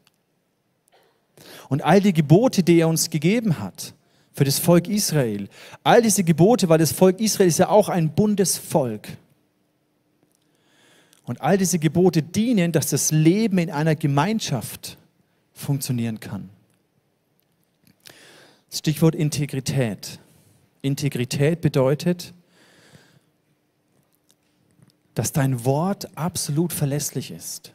Und 1.68 1.82
all 1.82 2.00
die 2.00 2.12
Gebote, 2.12 2.62
die 2.62 2.78
er 2.78 2.88
uns 2.88 3.10
gegeben 3.10 3.58
hat 3.58 3.94
für 4.32 4.44
das 4.44 4.60
Volk 4.60 4.86
Israel, 4.86 5.48
all 5.82 6.02
diese 6.02 6.22
Gebote, 6.22 6.68
weil 6.68 6.78
das 6.78 6.92
Volk 6.92 7.18
Israel 7.20 7.48
ist 7.48 7.58
ja 7.58 7.68
auch 7.68 7.88
ein 7.88 8.14
Bundesvolk. 8.14 9.08
Und 11.24 11.40
all 11.40 11.58
diese 11.58 11.80
Gebote 11.80 12.22
dienen, 12.22 12.70
dass 12.70 12.90
das 12.90 13.10
Leben 13.10 13.58
in 13.58 13.70
einer 13.70 13.96
Gemeinschaft 13.96 14.98
funktionieren 15.52 16.20
kann. 16.20 16.50
Stichwort 18.74 19.14
Integrität. 19.14 20.18
Integrität 20.82 21.60
bedeutet, 21.60 22.34
dass 25.14 25.32
dein 25.32 25.64
Wort 25.64 26.16
absolut 26.16 26.72
verlässlich 26.72 27.30
ist. 27.30 27.72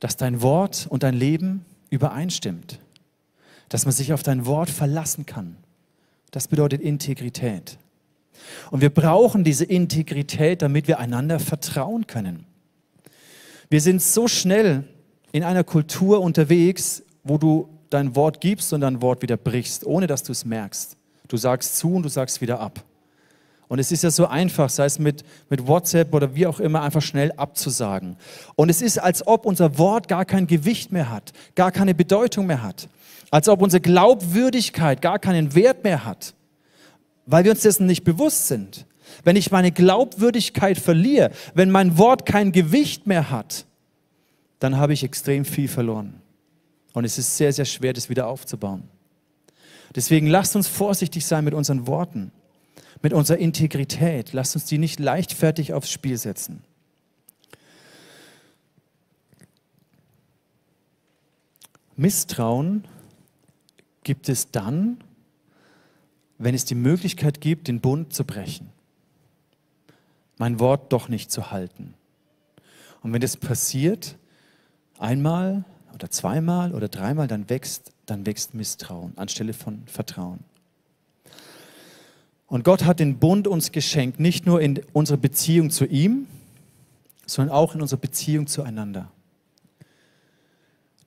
Dass 0.00 0.16
dein 0.16 0.42
Wort 0.42 0.86
und 0.88 1.02
dein 1.02 1.14
Leben 1.14 1.64
übereinstimmt. 1.90 2.78
Dass 3.68 3.84
man 3.84 3.92
sich 3.92 4.12
auf 4.12 4.22
dein 4.22 4.46
Wort 4.46 4.70
verlassen 4.70 5.26
kann. 5.26 5.56
Das 6.30 6.48
bedeutet 6.48 6.80
Integrität. 6.80 7.78
Und 8.70 8.82
wir 8.82 8.90
brauchen 8.90 9.44
diese 9.44 9.64
Integrität, 9.64 10.62
damit 10.62 10.86
wir 10.86 10.98
einander 10.98 11.40
vertrauen 11.40 12.06
können. 12.06 12.44
Wir 13.70 13.80
sind 13.80 14.02
so 14.02 14.28
schnell 14.28 14.84
in 15.32 15.42
einer 15.42 15.64
Kultur 15.64 16.20
unterwegs, 16.20 17.02
wo 17.24 17.38
du 17.38 17.68
dein 17.90 18.14
Wort 18.16 18.40
gibst 18.40 18.72
und 18.72 18.82
dein 18.82 19.00
Wort 19.02 19.22
wieder 19.22 19.36
brichst, 19.36 19.86
ohne 19.86 20.06
dass 20.06 20.22
du 20.22 20.32
es 20.32 20.44
merkst. 20.44 20.96
Du 21.28 21.36
sagst 21.36 21.76
zu 21.76 21.94
und 21.94 22.02
du 22.02 22.08
sagst 22.08 22.40
wieder 22.40 22.60
ab. 22.60 22.82
Und 23.68 23.78
es 23.78 23.92
ist 23.92 24.02
ja 24.02 24.10
so 24.10 24.26
einfach, 24.26 24.70
sei 24.70 24.86
es 24.86 24.98
mit, 24.98 25.22
mit 25.50 25.66
WhatsApp 25.66 26.14
oder 26.14 26.34
wie 26.34 26.46
auch 26.46 26.58
immer, 26.58 26.82
einfach 26.82 27.02
schnell 27.02 27.32
abzusagen. 27.32 28.16
Und 28.56 28.70
es 28.70 28.80
ist, 28.80 28.98
als 28.98 29.26
ob 29.26 29.44
unser 29.44 29.76
Wort 29.76 30.08
gar 30.08 30.24
kein 30.24 30.46
Gewicht 30.46 30.90
mehr 30.90 31.10
hat, 31.10 31.32
gar 31.54 31.70
keine 31.70 31.94
Bedeutung 31.94 32.46
mehr 32.46 32.62
hat. 32.62 32.88
Als 33.30 33.46
ob 33.48 33.60
unsere 33.60 33.82
Glaubwürdigkeit 33.82 35.02
gar 35.02 35.18
keinen 35.18 35.54
Wert 35.54 35.84
mehr 35.84 36.06
hat, 36.06 36.34
weil 37.26 37.44
wir 37.44 37.50
uns 37.50 37.60
dessen 37.60 37.86
nicht 37.86 38.04
bewusst 38.04 38.48
sind. 38.48 38.86
Wenn 39.22 39.36
ich 39.36 39.50
meine 39.50 39.70
Glaubwürdigkeit 39.70 40.78
verliere, 40.78 41.30
wenn 41.54 41.70
mein 41.70 41.98
Wort 41.98 42.24
kein 42.24 42.52
Gewicht 42.52 43.06
mehr 43.06 43.30
hat, 43.30 43.66
dann 44.60 44.78
habe 44.78 44.94
ich 44.94 45.04
extrem 45.04 45.44
viel 45.44 45.68
verloren. 45.68 46.22
Und 46.98 47.04
es 47.04 47.16
ist 47.16 47.36
sehr, 47.36 47.52
sehr 47.52 47.64
schwer, 47.64 47.92
das 47.92 48.10
wieder 48.10 48.26
aufzubauen. 48.26 48.88
Deswegen 49.94 50.26
lasst 50.26 50.54
uns 50.54 50.68
vorsichtig 50.68 51.24
sein 51.24 51.44
mit 51.44 51.54
unseren 51.54 51.86
Worten 51.86 52.32
mit 53.02 53.12
unserer 53.12 53.38
Integrität. 53.38 54.32
Lasst 54.32 54.54
uns 54.54 54.64
die 54.64 54.78
nicht 54.78 54.98
leichtfertig 55.00 55.72
aufs 55.72 55.90
Spiel 55.90 56.16
setzen. 56.16 56.62
Misstrauen 61.96 62.84
gibt 64.04 64.28
es 64.28 64.50
dann, 64.50 64.98
wenn 66.38 66.54
es 66.54 66.64
die 66.64 66.76
Möglichkeit 66.76 67.40
gibt, 67.40 67.66
den 67.66 67.80
Bund 67.80 68.12
zu 68.12 68.24
brechen, 68.24 68.70
mein 70.38 70.60
Wort 70.60 70.92
doch 70.92 71.08
nicht 71.08 71.32
zu 71.32 71.50
halten. 71.50 71.94
Und 73.02 73.12
wenn 73.12 73.20
das 73.20 73.36
passiert, 73.36 74.16
einmal 74.98 75.64
oder 75.98 76.10
zweimal 76.10 76.72
oder 76.74 76.88
dreimal, 76.88 77.26
dann 77.26 77.50
wächst, 77.50 77.92
dann 78.06 78.24
wächst 78.24 78.54
Misstrauen 78.54 79.12
anstelle 79.16 79.52
von 79.52 79.82
Vertrauen. 79.86 80.38
Und 82.46 82.64
Gott 82.64 82.84
hat 82.84 83.00
den 83.00 83.18
Bund 83.18 83.46
uns 83.46 83.72
geschenkt, 83.72 84.20
nicht 84.20 84.46
nur 84.46 84.60
in 84.60 84.80
unserer 84.92 85.18
Beziehung 85.18 85.70
zu 85.70 85.84
ihm, 85.84 86.26
sondern 87.26 87.54
auch 87.54 87.74
in 87.74 87.82
unserer 87.82 88.00
Beziehung 88.00 88.46
zueinander. 88.46 89.10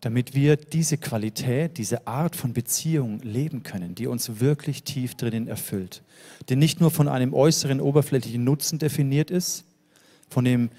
Damit 0.02 0.36
wir 0.36 0.56
diese 0.58 0.98
Qualität, 0.98 1.78
diese 1.78 2.06
Art 2.06 2.36
von 2.36 2.54
Beziehung 2.54 3.20
leben 3.22 3.64
können, 3.64 3.96
die 3.96 4.08
uns 4.08 4.40
wirklich 4.40 4.84
tief 4.84 5.16
drinnen 5.16 5.48
erfüllt. 5.48 6.04
Die 6.50 6.56
nicht 6.56 6.82
nur 6.82 6.92
von 6.92 7.08
einem 7.08 7.34
äußeren, 7.34 7.80
oberflächlichen 7.80 8.44
Nutzen 8.44 8.78
definiert 8.78 9.32
ist, 9.32 9.64
von 10.30 10.44
den 10.46 10.70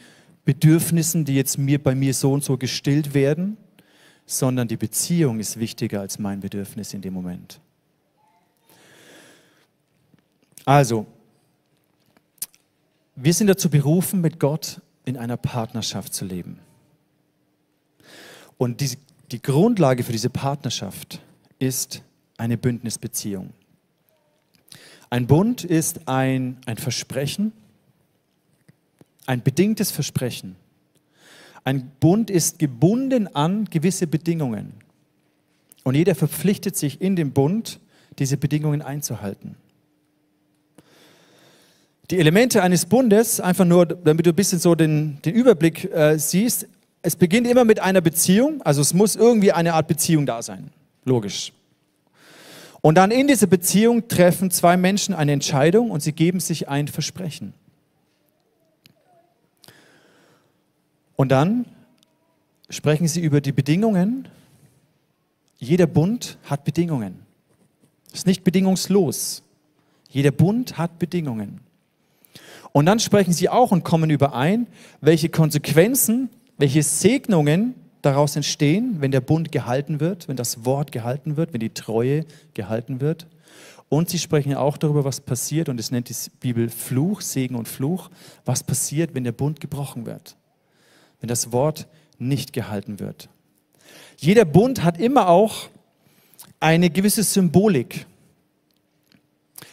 Bedürfnissen, 0.44 1.24
die 1.24 1.34
jetzt 1.34 1.56
mir, 1.56 1.80
bei 1.82 1.94
mir 1.94 2.14
so 2.14 2.32
und 2.32 2.44
so 2.44 2.56
gestillt 2.56 3.14
werden, 3.14 3.56
sondern 4.26 4.68
die 4.68 4.76
Beziehung 4.76 5.40
ist 5.40 5.58
wichtiger 5.58 6.00
als 6.00 6.18
mein 6.18 6.40
Bedürfnis 6.40 6.94
in 6.94 7.02
dem 7.02 7.14
Moment. 7.14 7.60
Also, 10.64 11.06
wir 13.16 13.34
sind 13.34 13.48
dazu 13.48 13.68
berufen, 13.68 14.20
mit 14.20 14.38
Gott 14.38 14.80
in 15.04 15.16
einer 15.16 15.36
Partnerschaft 15.36 16.14
zu 16.14 16.24
leben. 16.24 16.60
Und 18.56 18.80
die, 18.80 18.96
die 19.32 19.42
Grundlage 19.42 20.04
für 20.04 20.12
diese 20.12 20.30
Partnerschaft 20.30 21.20
ist 21.58 22.02
eine 22.36 22.56
Bündnisbeziehung. 22.56 23.52
Ein 25.10 25.26
Bund 25.26 25.64
ist 25.64 26.08
ein, 26.08 26.58
ein 26.64 26.76
Versprechen, 26.76 27.52
ein 29.26 29.42
bedingtes 29.42 29.90
Versprechen. 29.90 30.56
Ein 31.64 31.90
Bund 32.00 32.30
ist 32.30 32.58
gebunden 32.58 33.28
an 33.34 33.66
gewisse 33.66 34.06
Bedingungen. 34.06 34.72
Und 35.84 35.94
jeder 35.94 36.14
verpflichtet 36.14 36.76
sich 36.76 37.00
in 37.00 37.16
dem 37.16 37.32
Bund, 37.32 37.80
diese 38.18 38.36
Bedingungen 38.36 38.82
einzuhalten. 38.82 39.56
Die 42.10 42.18
Elemente 42.18 42.62
eines 42.62 42.84
Bundes, 42.84 43.40
einfach 43.40 43.64
nur, 43.64 43.86
damit 43.86 44.26
du 44.26 44.30
ein 44.30 44.36
bisschen 44.36 44.58
so 44.58 44.74
den, 44.74 45.18
den 45.24 45.34
Überblick 45.34 45.90
äh, 45.92 46.18
siehst, 46.18 46.66
es 47.00 47.16
beginnt 47.16 47.46
immer 47.46 47.64
mit 47.64 47.80
einer 47.80 48.00
Beziehung, 48.00 48.62
also 48.62 48.80
es 48.80 48.94
muss 48.94 49.16
irgendwie 49.16 49.52
eine 49.52 49.74
Art 49.74 49.88
Beziehung 49.88 50.26
da 50.26 50.42
sein, 50.42 50.70
logisch. 51.04 51.52
Und 52.80 52.96
dann 52.96 53.10
in 53.10 53.28
dieser 53.28 53.46
Beziehung 53.46 54.08
treffen 54.08 54.50
zwei 54.50 54.76
Menschen 54.76 55.14
eine 55.14 55.32
Entscheidung 55.32 55.90
und 55.90 56.02
sie 56.02 56.12
geben 56.12 56.40
sich 56.40 56.68
ein 56.68 56.88
Versprechen. 56.88 57.54
Und 61.22 61.28
dann 61.28 61.66
sprechen 62.68 63.06
sie 63.06 63.20
über 63.20 63.40
die 63.40 63.52
Bedingungen. 63.52 64.26
Jeder 65.56 65.86
Bund 65.86 66.36
hat 66.42 66.64
Bedingungen. 66.64 67.20
Ist 68.12 68.26
nicht 68.26 68.42
bedingungslos. 68.42 69.44
Jeder 70.08 70.32
Bund 70.32 70.78
hat 70.78 70.98
Bedingungen. 70.98 71.60
Und 72.72 72.86
dann 72.86 72.98
sprechen 72.98 73.32
sie 73.32 73.48
auch 73.48 73.70
und 73.70 73.84
kommen 73.84 74.10
überein, 74.10 74.66
welche 75.00 75.28
Konsequenzen, 75.28 76.28
welche 76.58 76.82
Segnungen 76.82 77.76
daraus 78.02 78.34
entstehen, 78.34 78.96
wenn 78.98 79.12
der 79.12 79.20
Bund 79.20 79.52
gehalten 79.52 80.00
wird, 80.00 80.26
wenn 80.26 80.36
das 80.36 80.64
Wort 80.64 80.90
gehalten 80.90 81.36
wird, 81.36 81.52
wenn 81.52 81.60
die 81.60 81.72
Treue 81.72 82.24
gehalten 82.54 83.00
wird. 83.00 83.28
Und 83.88 84.08
sie 84.08 84.18
sprechen 84.18 84.54
auch 84.54 84.76
darüber, 84.76 85.04
was 85.04 85.20
passiert, 85.20 85.68
und 85.68 85.78
es 85.78 85.92
nennt 85.92 86.08
die 86.08 86.30
Bibel 86.40 86.68
Fluch, 86.68 87.20
Segen 87.20 87.54
und 87.54 87.68
Fluch, 87.68 88.10
was 88.44 88.64
passiert, 88.64 89.14
wenn 89.14 89.22
der 89.22 89.30
Bund 89.30 89.60
gebrochen 89.60 90.04
wird, 90.04 90.36
wenn 91.22 91.28
das 91.28 91.52
Wort 91.52 91.86
nicht 92.18 92.52
gehalten 92.52 93.00
wird. 93.00 93.28
Jeder 94.18 94.44
Bund 94.44 94.84
hat 94.84 94.98
immer 94.98 95.28
auch 95.28 95.68
eine 96.60 96.90
gewisse 96.90 97.22
Symbolik, 97.22 98.06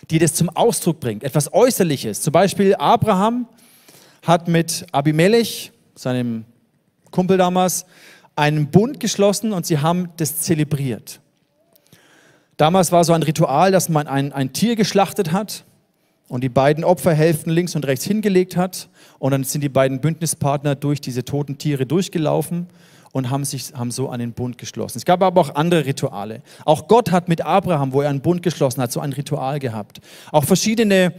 die 0.10 0.20
das 0.20 0.34
zum 0.36 0.50
Ausdruck 0.50 1.00
bringt, 1.00 1.24
etwas 1.24 1.54
Äußerliches. 1.54 2.22
Zum 2.22 2.32
Beispiel 2.32 2.76
Abraham 2.76 3.48
hat 4.26 4.48
mit 4.48 4.86
Abimelech, 4.92 5.72
seinem 5.96 6.46
Kumpel 7.12 7.38
damals, 7.38 7.86
einen 8.36 8.70
Bund 8.72 9.00
geschlossen 9.00 9.52
und 9.52 9.66
sie 9.66 9.80
haben 9.80 10.10
das 10.18 10.42
zelebriert. 10.42 11.20
Damals 12.58 12.92
war 12.92 13.04
so 13.04 13.14
ein 13.14 13.24
Ritual, 13.24 13.72
dass 13.72 13.90
man 13.90 14.08
ein, 14.08 14.32
ein 14.34 14.54
Tier 14.54 14.76
geschlachtet 14.76 15.32
hat 15.32 15.66
und 16.30 16.44
die 16.44 16.50
beiden 16.50 16.84
Opferhälften 16.84 17.52
links 17.52 17.76
und 17.76 17.86
rechts 17.86 18.06
hingelegt 18.06 18.56
hat. 18.56 18.88
Und 19.18 19.32
dann 19.32 19.44
sind 19.44 19.62
die 19.62 19.70
beiden 19.70 20.00
Bündnispartner 20.00 20.76
durch 20.76 21.02
diese 21.02 21.26
toten 21.26 21.58
Tiere 21.58 21.86
durchgelaufen 21.86 22.68
und 23.12 23.32
haben, 23.32 23.44
sich, 23.44 23.74
haben 23.74 23.92
so 23.92 24.10
einen 24.10 24.34
Bund 24.34 24.58
geschlossen. 24.58 25.00
Es 25.00 25.06
gab 25.06 25.24
aber 25.24 25.42
auch 25.42 25.56
andere 25.56 25.86
Rituale. 25.86 26.42
Auch 26.64 26.88
Gott 26.88 27.12
hat 27.12 27.28
mit 27.28 27.42
Abraham, 27.42 27.92
wo 27.92 28.02
er 28.02 28.10
einen 28.10 28.22
Bund 28.22 28.44
geschlossen 28.44 28.82
hat, 28.82 28.92
so 28.92 29.00
ein 29.00 29.12
Ritual 29.12 29.60
gehabt. 29.60 30.00
Auch 30.32 30.44
verschiedene 30.44 31.14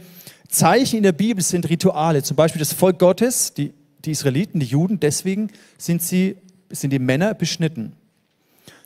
Zeichen 0.47 0.97
in 0.97 1.03
der 1.03 1.11
Bibel 1.11 1.43
sind 1.43 1.69
Rituale. 1.69 2.23
Zum 2.23 2.37
Beispiel 2.37 2.59
das 2.59 2.71
Volk 2.71 2.97
Gottes, 2.97 3.53
die, 3.53 3.73
die 4.05 4.11
Israeliten, 4.11 4.61
die 4.61 4.65
Juden, 4.65 4.99
deswegen 4.99 5.51
sind, 5.77 6.01
sie, 6.01 6.37
sind 6.69 6.91
die 6.91 6.99
Männer 6.99 7.33
beschnitten. 7.33 7.93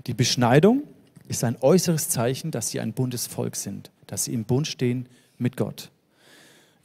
Die 0.07 0.15
Beschneidung 0.15 0.83
ist 1.27 1.43
ein 1.43 1.57
äußeres 1.61 2.09
Zeichen, 2.09 2.49
dass 2.49 2.69
sie 2.69 2.79
ein 2.79 2.93
Bundesvolk 2.93 3.55
sind, 3.55 3.91
dass 4.07 4.25
sie 4.25 4.33
im 4.33 4.45
Bund 4.45 4.67
stehen 4.67 5.07
mit 5.37 5.55
Gott. 5.55 5.91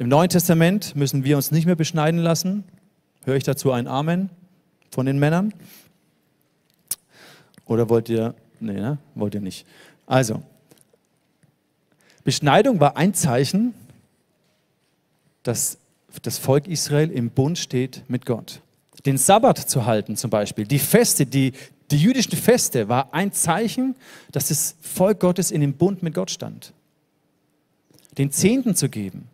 Im 0.00 0.08
Neuen 0.08 0.30
Testament 0.30 0.96
müssen 0.96 1.24
wir 1.24 1.36
uns 1.36 1.50
nicht 1.50 1.66
mehr 1.66 1.76
beschneiden 1.76 2.20
lassen. 2.20 2.64
Höre 3.26 3.36
ich 3.36 3.44
dazu 3.44 3.70
ein 3.70 3.86
Amen 3.86 4.30
von 4.90 5.04
den 5.04 5.18
Männern? 5.18 5.52
Oder 7.66 7.90
wollt 7.90 8.08
ihr, 8.08 8.34
nee, 8.60 8.72
ne? 8.72 8.96
wollt 9.14 9.34
ihr 9.34 9.42
nicht. 9.42 9.66
Also, 10.06 10.42
Beschneidung 12.24 12.80
war 12.80 12.96
ein 12.96 13.12
Zeichen, 13.12 13.74
dass 15.42 15.76
das 16.22 16.38
Volk 16.38 16.66
Israel 16.66 17.10
im 17.10 17.28
Bund 17.28 17.58
steht 17.58 18.02
mit 18.08 18.24
Gott. 18.24 18.62
Den 19.04 19.18
Sabbat 19.18 19.58
zu 19.58 19.84
halten 19.84 20.16
zum 20.16 20.30
Beispiel, 20.30 20.66
die 20.66 20.78
Feste, 20.78 21.26
die, 21.26 21.52
die 21.90 21.98
jüdischen 21.98 22.38
Feste 22.38 22.88
war 22.88 23.12
ein 23.12 23.34
Zeichen, 23.34 23.94
dass 24.32 24.48
das 24.48 24.76
Volk 24.80 25.20
Gottes 25.20 25.50
in 25.50 25.60
dem 25.60 25.74
Bund 25.74 26.02
mit 26.02 26.14
Gott 26.14 26.30
stand. 26.30 26.72
Den 28.16 28.32
Zehnten 28.32 28.74
zu 28.74 28.88
geben, 28.88 29.28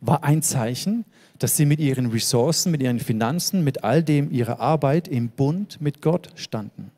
war 0.00 0.24
ein 0.24 0.42
Zeichen, 0.42 1.04
dass 1.38 1.56
sie 1.56 1.66
mit 1.66 1.80
ihren 1.80 2.06
Ressourcen, 2.06 2.70
mit 2.70 2.82
ihren 2.82 3.00
Finanzen, 3.00 3.64
mit 3.64 3.84
all 3.84 4.02
dem 4.02 4.30
ihrer 4.30 4.60
Arbeit 4.60 5.08
im 5.08 5.28
Bund 5.28 5.80
mit 5.80 6.02
Gott 6.02 6.30
standen. 6.34 6.90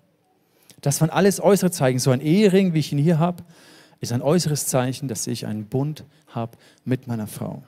Das 0.80 1.00
waren 1.00 1.10
alles 1.10 1.40
äußere 1.40 1.70
Zeichen. 1.70 1.98
So 1.98 2.10
ein 2.10 2.20
Ehering, 2.20 2.72
wie 2.72 2.78
ich 2.78 2.92
ihn 2.92 2.98
hier 2.98 3.18
habe, 3.18 3.44
ist 4.00 4.12
ein 4.12 4.22
äußeres 4.22 4.66
Zeichen, 4.66 5.08
dass 5.08 5.26
ich 5.26 5.46
einen 5.46 5.66
Bund 5.66 6.04
habe 6.28 6.56
mit 6.84 7.06
meiner 7.06 7.26
Frau. 7.26 7.62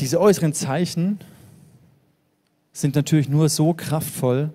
Diese 0.00 0.20
äußeren 0.20 0.54
Zeichen 0.54 1.20
sind 2.72 2.94
natürlich 2.96 3.28
nur 3.28 3.48
so 3.48 3.74
kraftvoll, 3.74 4.50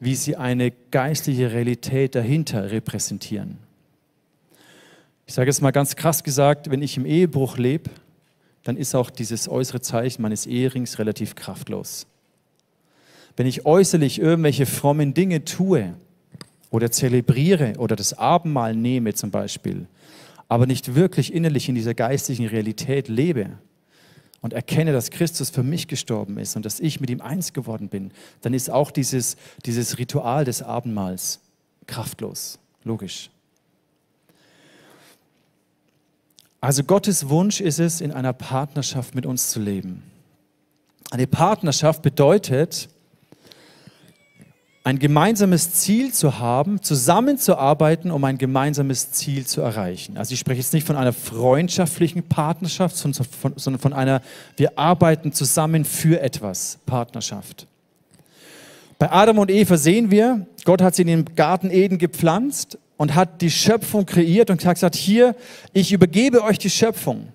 wie 0.00 0.14
sie 0.14 0.36
eine 0.36 0.72
geistliche 0.90 1.52
Realität 1.52 2.14
dahinter 2.14 2.70
repräsentieren. 2.70 3.58
Ich 5.26 5.34
sage 5.34 5.50
es 5.50 5.60
mal 5.60 5.70
ganz 5.70 5.94
krass 5.94 6.24
gesagt, 6.24 6.70
wenn 6.70 6.82
ich 6.82 6.96
im 6.96 7.06
Ehebruch 7.06 7.58
lebe, 7.58 7.90
dann 8.64 8.76
ist 8.76 8.94
auch 8.94 9.10
dieses 9.10 9.48
äußere 9.48 9.80
Zeichen 9.80 10.22
meines 10.22 10.46
Eherings 10.46 10.98
relativ 10.98 11.34
kraftlos. 11.34 12.06
Wenn 13.36 13.46
ich 13.46 13.64
äußerlich 13.64 14.20
irgendwelche 14.20 14.66
frommen 14.66 15.14
Dinge 15.14 15.44
tue 15.44 15.94
oder 16.70 16.90
zelebriere 16.90 17.74
oder 17.78 17.94
das 17.94 18.14
Abendmahl 18.14 18.74
nehme 18.74 19.14
zum 19.14 19.30
Beispiel, 19.30 19.86
aber 20.48 20.66
nicht 20.66 20.94
wirklich 20.94 21.32
innerlich 21.32 21.68
in 21.68 21.74
dieser 21.74 21.94
geistlichen 21.94 22.46
Realität 22.46 23.08
lebe 23.08 23.50
und 24.42 24.52
erkenne, 24.52 24.92
dass 24.92 25.10
Christus 25.10 25.50
für 25.50 25.62
mich 25.62 25.88
gestorben 25.88 26.38
ist 26.38 26.56
und 26.56 26.64
dass 26.64 26.80
ich 26.80 27.00
mit 27.00 27.10
ihm 27.10 27.20
eins 27.20 27.52
geworden 27.52 27.88
bin, 27.88 28.12
dann 28.40 28.54
ist 28.54 28.70
auch 28.70 28.90
dieses, 28.90 29.36
dieses 29.66 29.98
Ritual 29.98 30.44
des 30.44 30.62
Abendmahls 30.62 31.40
kraftlos, 31.86 32.58
logisch. 32.84 33.30
Also 36.60 36.84
Gottes 36.84 37.28
Wunsch 37.28 37.60
ist 37.60 37.78
es, 37.78 38.00
in 38.00 38.12
einer 38.12 38.32
Partnerschaft 38.32 39.14
mit 39.14 39.24
uns 39.24 39.50
zu 39.50 39.60
leben. 39.60 40.02
Eine 41.10 41.26
Partnerschaft 41.26 42.02
bedeutet, 42.02 42.88
ein 44.82 44.98
gemeinsames 44.98 45.72
Ziel 45.74 46.12
zu 46.12 46.38
haben, 46.38 46.82
zusammenzuarbeiten, 46.82 48.10
um 48.10 48.24
ein 48.24 48.38
gemeinsames 48.38 49.12
Ziel 49.12 49.46
zu 49.46 49.60
erreichen. 49.60 50.16
Also 50.16 50.32
ich 50.32 50.40
spreche 50.40 50.60
jetzt 50.60 50.72
nicht 50.72 50.86
von 50.86 50.96
einer 50.96 51.12
freundschaftlichen 51.12 52.22
Partnerschaft, 52.22 52.96
sondern 52.96 53.78
von 53.78 53.92
einer, 53.92 54.22
wir 54.56 54.78
arbeiten 54.78 55.32
zusammen 55.32 55.84
für 55.84 56.20
etwas, 56.20 56.78
Partnerschaft. 56.86 57.66
Bei 58.98 59.10
Adam 59.12 59.38
und 59.38 59.50
Eva 59.50 59.76
sehen 59.76 60.10
wir, 60.10 60.46
Gott 60.64 60.80
hat 60.80 60.94
sie 60.94 61.02
in 61.02 61.08
den 61.08 61.24
Garten 61.34 61.70
Eden 61.70 61.98
gepflanzt 61.98 62.78
und 62.96 63.14
hat 63.14 63.42
die 63.42 63.50
Schöpfung 63.50 64.06
kreiert 64.06 64.50
und 64.50 64.60
gesagt, 64.60 64.94
hier, 64.94 65.36
ich 65.72 65.92
übergebe 65.92 66.42
euch 66.42 66.58
die 66.58 66.70
Schöpfung. 66.70 67.28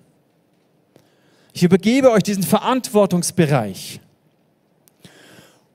Ich 1.52 1.62
übergebe 1.62 2.10
euch 2.10 2.22
diesen 2.22 2.42
Verantwortungsbereich. 2.42 4.00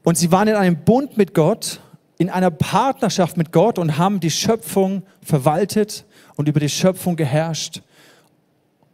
Und 0.04 0.18
sie 0.18 0.32
waren 0.32 0.48
in 0.48 0.56
einem 0.56 0.78
Bund 0.78 1.18
mit 1.18 1.34
Gott, 1.34 1.80
in 2.18 2.30
einer 2.30 2.52
Partnerschaft 2.52 3.38
mit 3.38 3.52
Gott 3.52 3.80
und 3.80 3.98
haben 3.98 4.20
die 4.20 4.32
Schöpfung 4.32 5.04
verwaltet 5.24 6.06
und 6.36 6.48
über 6.48 6.60
die 6.60 6.70
Schöpfung 6.70 7.16
geherrscht 7.16 7.82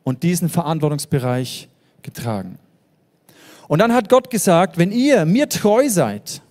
und 0.04 0.24
diesen 0.24 0.50
Verantwortungsbereich 0.50 1.70
getragen. 2.02 2.58
Und 3.68 3.80
dann 3.80 3.94
hat 3.94 4.10
Gott 4.10 4.30
gesagt, 4.30 4.78
wenn 4.78 4.92
ihr 4.92 5.26
mir 5.26 5.50
treu 5.50 5.90
seid, 5.90 6.42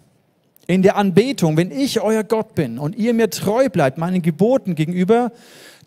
in 0.66 0.83
der 0.83 0.97
Anbetung, 0.97 1.57
wenn 1.57 1.71
ich 1.71 2.01
euer 2.01 2.25
Gott 2.25 2.55
bin 2.55 2.79
und 2.79 2.97
ihr 2.97 3.14
mir 3.14 3.31
treu 3.31 3.69
bleibt, 3.69 3.99
meinen 3.99 4.21
Geboten 4.21 4.75
gegenüber, 4.75 5.33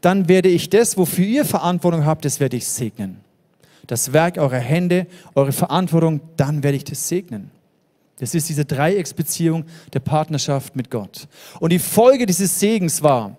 dann 0.01 0.29
werde 0.29 0.49
ich 0.49 0.69
das, 0.69 0.97
wofür 0.97 1.25
ihr 1.25 1.45
Verantwortung 1.45 2.05
habt, 2.05 2.23
das 2.23 2.39
werde 2.39 2.58
ich 2.58 2.67
segnen. 2.67 3.17
Das 3.88 4.13
Werk 4.13 4.38
eurer 4.38 4.58
Hände, 4.58 5.08
eure 5.36 5.51
Verantwortung, 5.51 6.21
dann 6.38 6.63
werde 6.63 6.77
ich 6.77 6.86
das 6.86 7.08
segnen. 7.08 7.51
Das 8.19 8.36
ist 8.36 8.49
diese 8.49 8.65
Dreiecksbeziehung 8.65 9.65
der 9.93 10.01
Partnerschaft 10.01 10.75
mit 10.75 10.91
Gott. 10.91 11.27
Und 11.60 11.71
die 11.71 11.79
Folge 11.79 12.25
dieses 12.25 12.60
Segens 12.60 13.01
war 13.01 13.38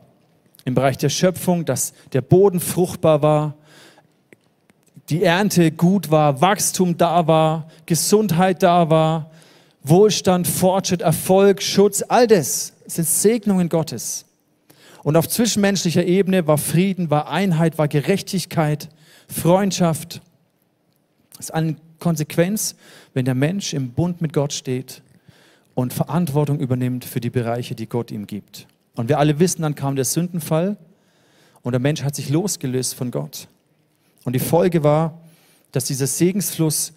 im 0.65 0.75
Bereich 0.75 0.97
der 0.97 1.11
Schöpfung, 1.11 1.65
dass 1.65 1.93
der 2.13 2.23
Boden 2.23 2.61
fruchtbar 2.61 3.23
war, 3.23 3.55
die 5.11 5.23
Ernte 5.23 5.71
gut 5.71 6.11
war, 6.11 6.41
Wachstum 6.41 6.97
da 6.97 7.27
war, 7.27 7.69
Gesundheit 7.85 8.63
da 8.63 8.89
war, 8.89 9.31
Wohlstand, 9.83 10.47
Fortschritt, 10.47 11.03
Erfolg, 11.03 11.63
Schutz, 11.63 12.05
all 12.07 12.27
das 12.27 12.75
sind 12.87 13.07
Segnungen 13.07 13.69
Gottes. 13.69 14.27
Und 15.03 15.17
auf 15.17 15.29
zwischenmenschlicher 15.29 16.05
Ebene 16.05 16.47
war 16.47 16.59
Frieden, 16.59 17.11
war 17.11 17.31
Einheit, 17.31 17.79
war 17.79 17.89
Gerechtigkeit, 17.89 18.89
Freundschaft. 19.29 20.21
Das 21.37 21.47
ist 21.47 21.55
eine 21.55 21.77
Konsequenz, 22.01 22.75
wenn 23.15 23.25
der 23.25 23.35
Mensch 23.35 23.75
im 23.75 23.91
Bund 23.91 24.21
mit 24.21 24.33
Gott 24.33 24.53
steht 24.53 25.03
und 25.75 25.93
Verantwortung 25.93 26.59
übernimmt 26.59 27.05
für 27.05 27.21
die 27.21 27.31
Bereiche, 27.31 27.75
die 27.75 27.87
Gott 27.87 28.11
ihm 28.11 28.27
gibt. 28.27 28.67
Und 28.97 29.09
wir 29.09 29.19
alle 29.19 29.39
wissen, 29.39 29.63
dann 29.63 29.75
kam 29.75 29.97
der 29.97 30.05
Sündenfall 30.05 30.77
und 31.63 31.73
der 31.73 31.81
Mensch 31.81 32.03
hat 32.03 32.17
sich 32.17 32.29
losgelöst 32.29 32.95
von 32.95 33.11
Gott. 33.11 33.49
Und 34.25 34.35
die 34.35 34.41
Folge 34.41 34.83
war, 34.83 35.21
dass 35.73 35.85
dieser 35.85 36.07
Segensfluss 36.07 36.93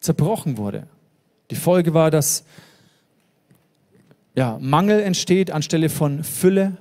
zerbrochen 0.00 0.56
wurde. 0.56 0.86
Die 1.50 1.56
Folge 1.56 1.94
war, 1.94 2.10
dass 2.10 2.44
ja, 4.34 4.58
Mangel 4.60 5.00
entsteht 5.00 5.50
anstelle 5.50 5.88
von 5.88 6.24
Fülle, 6.24 6.78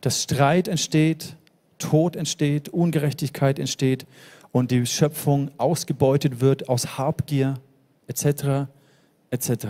dass 0.00 0.22
Streit 0.22 0.68
entsteht, 0.68 1.34
Tod 1.78 2.16
entsteht, 2.16 2.68
Ungerechtigkeit 2.68 3.58
entsteht 3.58 4.06
und 4.58 4.70
die 4.70 4.84
Schöpfung 4.86 5.50
ausgebeutet 5.56 6.40
wird 6.40 6.68
aus 6.68 6.98
Habgier 6.98 7.54
etc. 8.08 8.68
etc. 9.30 9.66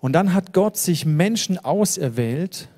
Und 0.00 0.12
dann 0.12 0.34
hat 0.34 0.52
Gott 0.52 0.76
sich 0.76 1.06
Menschen 1.06 1.58
auserwählt, 1.58 2.68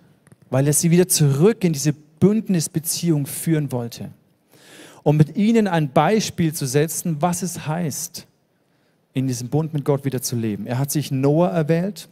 weil 0.51 0.67
er 0.67 0.73
sie 0.73 0.91
wieder 0.91 1.09
zurück 1.09 1.65
in 1.65 1.73
diese 1.73 1.93
Bündnisbeziehung 1.93 3.27
führen 3.27 3.73
wollte, 3.73 4.11
um 5.03 5.17
mit 5.17 5.37
ihnen 5.37 5.67
ein 5.67 5.93
Beispiel 5.93 6.55
zu 6.55 6.67
setzen, 6.67 7.21
was 7.21 7.43
es 7.43 7.67
heißt, 7.67 8.27
in 9.13 9.27
diesem 9.27 9.49
Bund 9.49 9.75
mit 9.75 9.85
Gott 9.85 10.05
wieder 10.05 10.23
zu 10.23 10.37
leben. 10.37 10.67
Er 10.67 10.79
hat 10.79 10.91
sich 10.91 11.11
Noah 11.11 11.49
erwählt, 11.49 12.09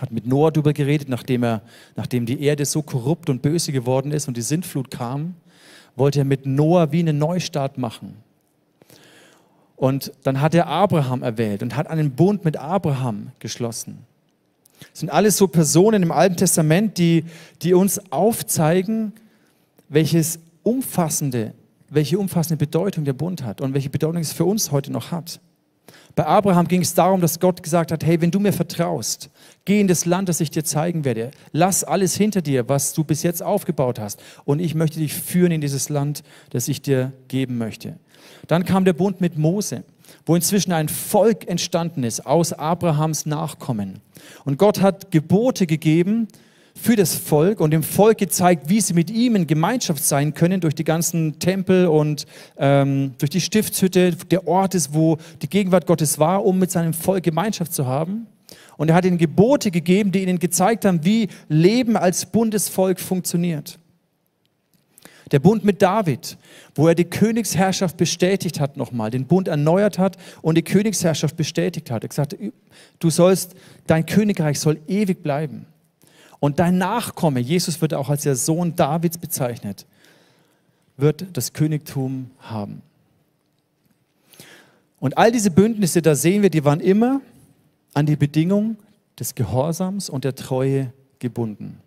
hat 0.00 0.12
mit 0.12 0.26
Noah 0.26 0.50
darüber 0.50 0.72
geredet, 0.72 1.08
nachdem, 1.08 1.42
er, 1.42 1.62
nachdem 1.96 2.24
die 2.24 2.40
Erde 2.42 2.64
so 2.64 2.82
korrupt 2.82 3.28
und 3.28 3.42
böse 3.42 3.72
geworden 3.72 4.12
ist 4.12 4.28
und 4.28 4.36
die 4.36 4.42
Sintflut 4.42 4.90
kam, 4.90 5.34
wollte 5.98 6.20
er 6.20 6.24
mit 6.24 6.46
Noah 6.46 6.92
wie 6.92 7.00
einen 7.00 7.18
Neustart 7.18 7.78
machen. 7.78 8.16
Und 9.76 10.12
dann 10.24 10.40
hat 10.40 10.54
er 10.54 10.66
Abraham 10.66 11.22
erwählt 11.22 11.62
und 11.62 11.76
hat 11.76 11.86
einen 11.86 12.10
Bund 12.12 12.44
mit 12.44 12.56
Abraham 12.56 13.30
geschlossen. 13.38 13.98
Das 14.80 15.00
sind 15.00 15.10
alles 15.10 15.36
so 15.36 15.48
Personen 15.48 16.02
im 16.02 16.12
Alten 16.12 16.36
Testament, 16.36 16.98
die, 16.98 17.24
die 17.62 17.74
uns 17.74 18.00
aufzeigen, 18.10 19.12
welches 19.88 20.40
umfassende, 20.62 21.54
welche 21.88 22.18
umfassende 22.18 22.56
Bedeutung 22.56 23.04
der 23.04 23.12
Bund 23.12 23.42
hat 23.42 23.60
und 23.60 23.74
welche 23.74 23.90
Bedeutung 23.90 24.20
es 24.20 24.32
für 24.32 24.44
uns 24.44 24.70
heute 24.70 24.92
noch 24.92 25.10
hat. 25.10 25.40
Bei 26.14 26.26
Abraham 26.26 26.66
ging 26.66 26.82
es 26.82 26.94
darum, 26.94 27.20
dass 27.20 27.38
Gott 27.38 27.62
gesagt 27.62 27.92
hat, 27.92 28.04
hey, 28.04 28.20
wenn 28.20 28.30
du 28.30 28.40
mir 28.40 28.52
vertraust, 28.52 29.30
geh 29.64 29.80
in 29.80 29.88
das 29.88 30.04
Land, 30.04 30.28
das 30.28 30.40
ich 30.40 30.50
dir 30.50 30.64
zeigen 30.64 31.04
werde. 31.04 31.30
Lass 31.52 31.84
alles 31.84 32.16
hinter 32.16 32.42
dir, 32.42 32.68
was 32.68 32.92
du 32.92 33.04
bis 33.04 33.22
jetzt 33.22 33.42
aufgebaut 33.42 33.98
hast. 33.98 34.20
Und 34.44 34.60
ich 34.60 34.74
möchte 34.74 34.98
dich 34.98 35.14
führen 35.14 35.52
in 35.52 35.60
dieses 35.60 35.88
Land, 35.88 36.22
das 36.50 36.68
ich 36.68 36.82
dir 36.82 37.12
geben 37.28 37.58
möchte. 37.58 37.98
Dann 38.46 38.64
kam 38.64 38.84
der 38.84 38.92
Bund 38.92 39.20
mit 39.20 39.38
Mose, 39.38 39.84
wo 40.26 40.34
inzwischen 40.34 40.72
ein 40.72 40.88
Volk 40.88 41.48
entstanden 41.48 42.02
ist 42.02 42.26
aus 42.26 42.52
Abrahams 42.52 43.26
Nachkommen. 43.26 44.00
Und 44.44 44.58
Gott 44.58 44.80
hat 44.80 45.10
Gebote 45.10 45.66
gegeben, 45.66 46.28
für 46.80 46.96
das 46.96 47.14
Volk 47.14 47.60
und 47.60 47.72
dem 47.72 47.82
Volk 47.82 48.18
gezeigt, 48.18 48.68
wie 48.68 48.80
sie 48.80 48.94
mit 48.94 49.10
ihm 49.10 49.36
in 49.36 49.46
Gemeinschaft 49.46 50.04
sein 50.04 50.34
können 50.34 50.60
durch 50.60 50.74
die 50.74 50.84
ganzen 50.84 51.38
Tempel 51.38 51.86
und 51.86 52.26
ähm, 52.56 53.14
durch 53.18 53.30
die 53.30 53.40
Stiftshütte, 53.40 54.12
der 54.12 54.46
Ort 54.46 54.74
ist, 54.74 54.94
wo 54.94 55.18
die 55.42 55.48
Gegenwart 55.48 55.86
Gottes 55.86 56.18
war, 56.18 56.44
um 56.44 56.58
mit 56.58 56.70
seinem 56.70 56.94
Volk 56.94 57.24
Gemeinschaft 57.24 57.72
zu 57.72 57.86
haben. 57.86 58.26
Und 58.76 58.90
er 58.90 58.94
hat 58.94 59.04
ihnen 59.04 59.18
Gebote 59.18 59.70
gegeben, 59.70 60.12
die 60.12 60.22
ihnen 60.22 60.38
gezeigt 60.38 60.84
haben, 60.84 61.04
wie 61.04 61.28
Leben 61.48 61.96
als 61.96 62.26
Bundesvolk 62.26 63.00
funktioniert. 63.00 63.78
Der 65.32 65.40
Bund 65.40 65.64
mit 65.64 65.82
David, 65.82 66.38
wo 66.74 66.88
er 66.88 66.94
die 66.94 67.04
Königsherrschaft 67.04 67.96
bestätigt 67.96 68.60
hat 68.60 68.76
nochmal, 68.76 69.10
den 69.10 69.26
Bund 69.26 69.48
erneuert 69.48 69.98
hat 69.98 70.16
und 70.40 70.56
die 70.56 70.62
Königsherrschaft 70.62 71.36
bestätigt 71.36 71.90
hat. 71.90 72.02
Er 72.04 72.08
gesagt, 72.08 72.36
du 72.98 73.10
sollst, 73.10 73.54
dein 73.86 74.06
Königreich 74.06 74.58
soll 74.58 74.80
ewig 74.86 75.22
bleiben. 75.22 75.66
Und 76.40 76.58
dein 76.58 76.78
Nachkomme, 76.78 77.40
Jesus 77.40 77.80
wird 77.80 77.94
auch 77.94 78.08
als 78.08 78.22
der 78.22 78.36
Sohn 78.36 78.76
Davids 78.76 79.18
bezeichnet, 79.18 79.86
wird 80.96 81.26
das 81.32 81.52
Königtum 81.52 82.30
haben. 82.40 82.82
Und 85.00 85.16
all 85.16 85.30
diese 85.30 85.50
Bündnisse, 85.50 86.02
da 86.02 86.14
sehen 86.14 86.42
wir, 86.42 86.50
die 86.50 86.64
waren 86.64 86.80
immer 86.80 87.20
an 87.94 88.06
die 88.06 88.16
Bedingung 88.16 88.76
des 89.18 89.34
Gehorsams 89.34 90.10
und 90.10 90.24
der 90.24 90.34
Treue 90.34 90.92
gebunden. 91.18 91.80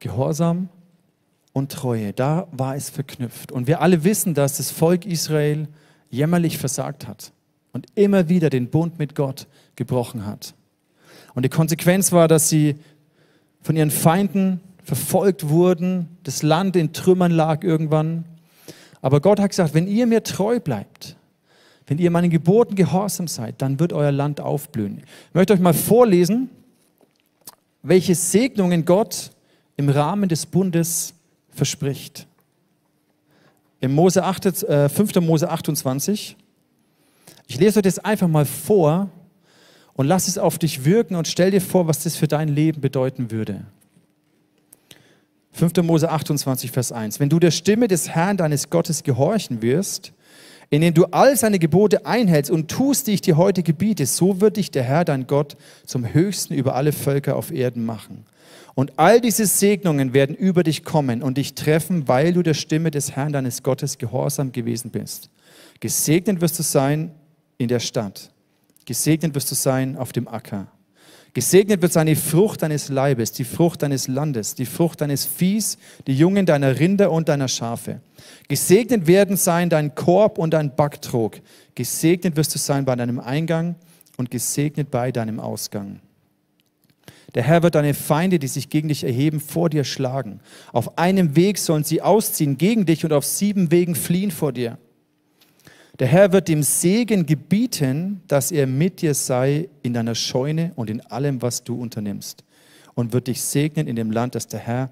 Gehorsam 0.00 0.68
und 1.52 1.72
Treue, 1.72 2.12
da 2.12 2.46
war 2.52 2.76
es 2.76 2.88
verknüpft. 2.88 3.50
Und 3.50 3.66
wir 3.66 3.80
alle 3.80 4.04
wissen, 4.04 4.34
dass 4.34 4.58
das 4.58 4.70
Volk 4.70 5.06
Israel 5.06 5.66
jämmerlich 6.10 6.58
versagt 6.58 7.06
hat 7.08 7.32
und 7.72 7.86
immer 7.94 8.28
wieder 8.28 8.48
den 8.48 8.70
Bund 8.70 8.98
mit 8.98 9.14
Gott 9.14 9.46
gebrochen 9.74 10.24
hat. 10.24 10.54
Und 11.38 11.44
die 11.44 11.50
Konsequenz 11.50 12.10
war, 12.10 12.26
dass 12.26 12.48
sie 12.48 12.74
von 13.62 13.76
ihren 13.76 13.92
Feinden 13.92 14.58
verfolgt 14.82 15.48
wurden, 15.48 16.08
das 16.24 16.42
Land 16.42 16.74
in 16.74 16.92
Trümmern 16.92 17.30
lag 17.30 17.62
irgendwann. 17.62 18.24
Aber 19.02 19.20
Gott 19.20 19.38
hat 19.38 19.50
gesagt, 19.50 19.72
wenn 19.72 19.86
ihr 19.86 20.08
mir 20.08 20.24
treu 20.24 20.58
bleibt, 20.58 21.14
wenn 21.86 21.98
ihr 21.98 22.10
meinen 22.10 22.30
Geboten 22.30 22.74
gehorsam 22.74 23.28
seid, 23.28 23.62
dann 23.62 23.78
wird 23.78 23.92
euer 23.92 24.10
Land 24.10 24.40
aufblühen. 24.40 24.98
Ich 25.28 25.34
möchte 25.34 25.52
euch 25.52 25.60
mal 25.60 25.74
vorlesen, 25.74 26.50
welche 27.84 28.16
Segnungen 28.16 28.84
Gott 28.84 29.30
im 29.76 29.90
Rahmen 29.90 30.28
des 30.28 30.44
Bundes 30.44 31.14
verspricht. 31.50 32.26
Im 33.80 33.94
Mose 33.94 34.24
8, 34.24 34.64
äh, 34.64 34.88
5. 34.88 35.20
Mose 35.20 35.48
28. 35.48 36.36
Ich 37.46 37.60
lese 37.60 37.78
euch 37.78 37.84
das 37.84 38.00
einfach 38.00 38.26
mal 38.26 38.44
vor, 38.44 39.08
und 39.98 40.06
lass 40.06 40.28
es 40.28 40.38
auf 40.38 40.58
dich 40.58 40.84
wirken 40.84 41.16
und 41.16 41.26
stell 41.26 41.50
dir 41.50 41.60
vor, 41.60 41.88
was 41.88 42.04
das 42.04 42.14
für 42.14 42.28
dein 42.28 42.46
Leben 42.46 42.80
bedeuten 42.80 43.32
würde. 43.32 43.64
5. 45.50 45.82
Mose 45.82 46.08
28, 46.08 46.70
Vers 46.70 46.92
1. 46.92 47.18
Wenn 47.18 47.28
du 47.28 47.40
der 47.40 47.50
Stimme 47.50 47.88
des 47.88 48.08
Herrn 48.08 48.36
deines 48.36 48.70
Gottes 48.70 49.02
gehorchen 49.02 49.60
wirst, 49.60 50.12
indem 50.70 50.94
du 50.94 51.06
all 51.06 51.36
seine 51.36 51.58
Gebote 51.58 52.06
einhältst 52.06 52.48
und 52.48 52.70
tust, 52.70 53.08
die 53.08 53.14
ich 53.14 53.22
dir 53.22 53.36
heute 53.36 53.64
gebiete, 53.64 54.06
so 54.06 54.40
wird 54.40 54.56
dich 54.56 54.70
der 54.70 54.84
Herr, 54.84 55.04
dein 55.04 55.26
Gott, 55.26 55.56
zum 55.84 56.14
Höchsten 56.14 56.54
über 56.54 56.76
alle 56.76 56.92
Völker 56.92 57.34
auf 57.34 57.50
Erden 57.50 57.84
machen. 57.84 58.24
Und 58.76 59.00
all 59.00 59.20
diese 59.20 59.46
Segnungen 59.46 60.14
werden 60.14 60.36
über 60.36 60.62
dich 60.62 60.84
kommen 60.84 61.24
und 61.24 61.38
dich 61.38 61.56
treffen, 61.56 62.06
weil 62.06 62.32
du 62.32 62.44
der 62.44 62.54
Stimme 62.54 62.92
des 62.92 63.16
Herrn 63.16 63.32
deines 63.32 63.64
Gottes 63.64 63.98
gehorsam 63.98 64.52
gewesen 64.52 64.92
bist. 64.92 65.28
Gesegnet 65.80 66.40
wirst 66.40 66.56
du 66.56 66.62
sein 66.62 67.10
in 67.56 67.66
der 67.66 67.80
Stadt 67.80 68.30
Gesegnet 68.88 69.34
wirst 69.34 69.50
du 69.50 69.54
sein 69.54 69.98
auf 69.98 70.12
dem 70.12 70.26
Acker. 70.28 70.66
Gesegnet 71.34 71.82
wird 71.82 71.92
sein 71.92 72.06
die 72.06 72.14
Frucht 72.14 72.62
deines 72.62 72.88
Leibes, 72.88 73.32
die 73.32 73.44
Frucht 73.44 73.82
deines 73.82 74.08
Landes, 74.08 74.54
die 74.54 74.64
Frucht 74.64 75.02
deines 75.02 75.26
Viehs, 75.26 75.76
die 76.06 76.16
Jungen 76.16 76.46
deiner 76.46 76.80
Rinder 76.80 77.12
und 77.12 77.28
deiner 77.28 77.48
Schafe. 77.48 78.00
Gesegnet 78.48 79.06
werden 79.06 79.36
sein 79.36 79.68
dein 79.68 79.94
Korb 79.94 80.38
und 80.38 80.54
dein 80.54 80.74
Backtrog. 80.74 81.38
Gesegnet 81.74 82.36
wirst 82.36 82.54
du 82.54 82.58
sein 82.58 82.86
bei 82.86 82.96
deinem 82.96 83.20
Eingang 83.20 83.74
und 84.16 84.30
gesegnet 84.30 84.90
bei 84.90 85.12
deinem 85.12 85.38
Ausgang. 85.38 86.00
Der 87.34 87.42
Herr 87.42 87.62
wird 87.62 87.74
deine 87.74 87.92
Feinde, 87.92 88.38
die 88.38 88.48
sich 88.48 88.70
gegen 88.70 88.88
dich 88.88 89.04
erheben, 89.04 89.38
vor 89.38 89.68
dir 89.68 89.84
schlagen. 89.84 90.40
Auf 90.72 90.96
einem 90.96 91.36
Weg 91.36 91.58
sollen 91.58 91.84
sie 91.84 92.00
ausziehen 92.00 92.56
gegen 92.56 92.86
dich 92.86 93.04
und 93.04 93.12
auf 93.12 93.26
sieben 93.26 93.70
Wegen 93.70 93.94
fliehen 93.94 94.30
vor 94.30 94.52
dir. 94.52 94.78
Der 95.98 96.06
Herr 96.06 96.32
wird 96.32 96.46
dem 96.48 96.62
Segen 96.62 97.26
gebieten, 97.26 98.22
dass 98.28 98.52
er 98.52 98.66
mit 98.66 99.02
dir 99.02 99.14
sei 99.14 99.68
in 99.82 99.94
deiner 99.94 100.14
Scheune 100.14 100.72
und 100.76 100.90
in 100.90 101.00
allem, 101.00 101.42
was 101.42 101.64
du 101.64 101.74
unternimmst. 101.80 102.44
Und 102.94 103.12
wird 103.12 103.26
dich 103.26 103.42
segnen 103.42 103.88
in 103.88 103.96
dem 103.96 104.10
Land, 104.10 104.34
das 104.34 104.46
der 104.46 104.60
Herr, 104.60 104.90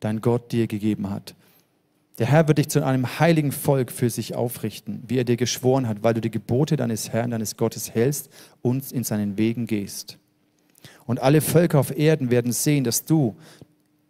dein 0.00 0.20
Gott, 0.20 0.50
dir 0.52 0.66
gegeben 0.66 1.10
hat. 1.10 1.34
Der 2.18 2.26
Herr 2.26 2.48
wird 2.48 2.58
dich 2.58 2.68
zu 2.68 2.84
einem 2.84 3.20
heiligen 3.20 3.52
Volk 3.52 3.92
für 3.92 4.10
sich 4.10 4.34
aufrichten, 4.34 5.04
wie 5.06 5.18
er 5.18 5.24
dir 5.24 5.36
geschworen 5.36 5.86
hat, 5.86 6.02
weil 6.02 6.14
du 6.14 6.20
die 6.20 6.32
Gebote 6.32 6.76
deines 6.76 7.10
Herrn, 7.10 7.30
deines 7.30 7.56
Gottes 7.56 7.94
hältst 7.94 8.28
und 8.60 8.90
in 8.90 9.04
seinen 9.04 9.38
Wegen 9.38 9.66
gehst. 9.66 10.18
Und 11.06 11.20
alle 11.20 11.40
Völker 11.40 11.78
auf 11.78 11.96
Erden 11.96 12.30
werden 12.30 12.52
sehen, 12.52 12.82
dass 12.82 13.04
du 13.04 13.36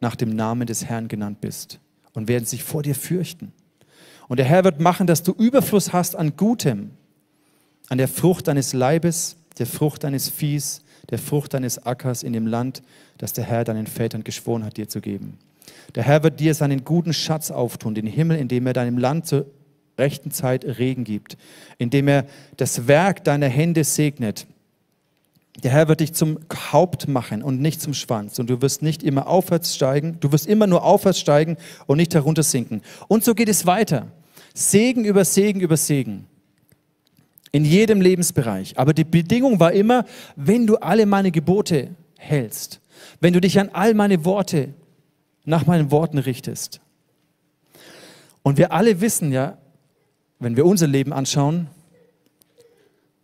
nach 0.00 0.16
dem 0.16 0.30
Namen 0.30 0.66
des 0.66 0.86
Herrn 0.86 1.08
genannt 1.08 1.42
bist 1.42 1.80
und 2.14 2.28
werden 2.28 2.46
sich 2.46 2.64
vor 2.64 2.82
dir 2.82 2.94
fürchten. 2.94 3.52
Und 4.28 4.38
der 4.38 4.46
Herr 4.46 4.64
wird 4.64 4.80
machen, 4.80 5.06
dass 5.06 5.22
du 5.22 5.32
Überfluss 5.32 5.92
hast 5.92 6.14
an 6.14 6.36
Gutem, 6.36 6.90
an 7.88 7.98
der 7.98 8.08
Frucht 8.08 8.46
deines 8.46 8.74
Leibes, 8.74 9.36
der 9.58 9.66
Frucht 9.66 10.04
deines 10.04 10.28
Viehs, 10.28 10.82
der 11.10 11.18
Frucht 11.18 11.54
deines 11.54 11.84
Ackers 11.84 12.22
in 12.22 12.34
dem 12.34 12.46
Land, 12.46 12.82
das 13.16 13.32
der 13.32 13.44
Herr 13.44 13.64
deinen 13.64 13.86
Vätern 13.86 14.24
geschworen 14.24 14.64
hat, 14.64 14.76
dir 14.76 14.88
zu 14.88 15.00
geben. 15.00 15.38
Der 15.94 16.02
Herr 16.02 16.22
wird 16.22 16.38
dir 16.40 16.54
seinen 16.54 16.84
guten 16.84 17.14
Schatz 17.14 17.50
auftun, 17.50 17.94
den 17.94 18.06
Himmel, 18.06 18.38
indem 18.38 18.66
er 18.66 18.74
deinem 18.74 18.98
Land 18.98 19.26
zur 19.26 19.46
rechten 19.98 20.30
Zeit 20.30 20.64
Regen 20.64 21.04
gibt, 21.04 21.36
indem 21.78 22.08
er 22.08 22.26
das 22.56 22.86
Werk 22.86 23.24
deiner 23.24 23.48
Hände 23.48 23.84
segnet. 23.84 24.46
Der 25.64 25.72
Herr 25.72 25.88
wird 25.88 26.00
dich 26.00 26.12
zum 26.12 26.38
Haupt 26.72 27.08
machen 27.08 27.42
und 27.42 27.60
nicht 27.60 27.80
zum 27.80 27.92
Schwanz. 27.92 28.38
Und 28.38 28.48
du 28.48 28.62
wirst 28.62 28.82
nicht 28.82 29.02
immer 29.02 29.26
aufwärts 29.26 29.74
steigen, 29.74 30.18
du 30.20 30.30
wirst 30.30 30.46
immer 30.46 30.66
nur 30.66 30.84
aufwärts 30.84 31.18
steigen 31.18 31.56
und 31.86 31.96
nicht 31.96 32.14
herunter 32.14 32.44
sinken. 32.44 32.82
Und 33.08 33.24
so 33.24 33.34
geht 33.34 33.48
es 33.48 33.66
weiter. 33.66 34.06
Segen 34.54 35.04
über 35.04 35.24
Segen 35.24 35.60
über 35.60 35.76
Segen. 35.76 36.26
In 37.50 37.64
jedem 37.64 38.00
Lebensbereich. 38.00 38.78
Aber 38.78 38.94
die 38.94 39.04
Bedingung 39.04 39.58
war 39.58 39.72
immer, 39.72 40.04
wenn 40.36 40.66
du 40.66 40.76
alle 40.76 41.06
meine 41.06 41.32
Gebote 41.32 41.90
hältst, 42.16 42.80
wenn 43.20 43.32
du 43.32 43.40
dich 43.40 43.58
an 43.58 43.70
all 43.72 43.94
meine 43.94 44.24
Worte, 44.24 44.74
nach 45.44 45.66
meinen 45.66 45.90
Worten 45.90 46.18
richtest. 46.18 46.80
Und 48.42 48.58
wir 48.58 48.70
alle 48.72 49.00
wissen 49.00 49.32
ja, 49.32 49.58
wenn 50.38 50.56
wir 50.56 50.66
unser 50.66 50.86
Leben 50.86 51.12
anschauen, 51.12 51.68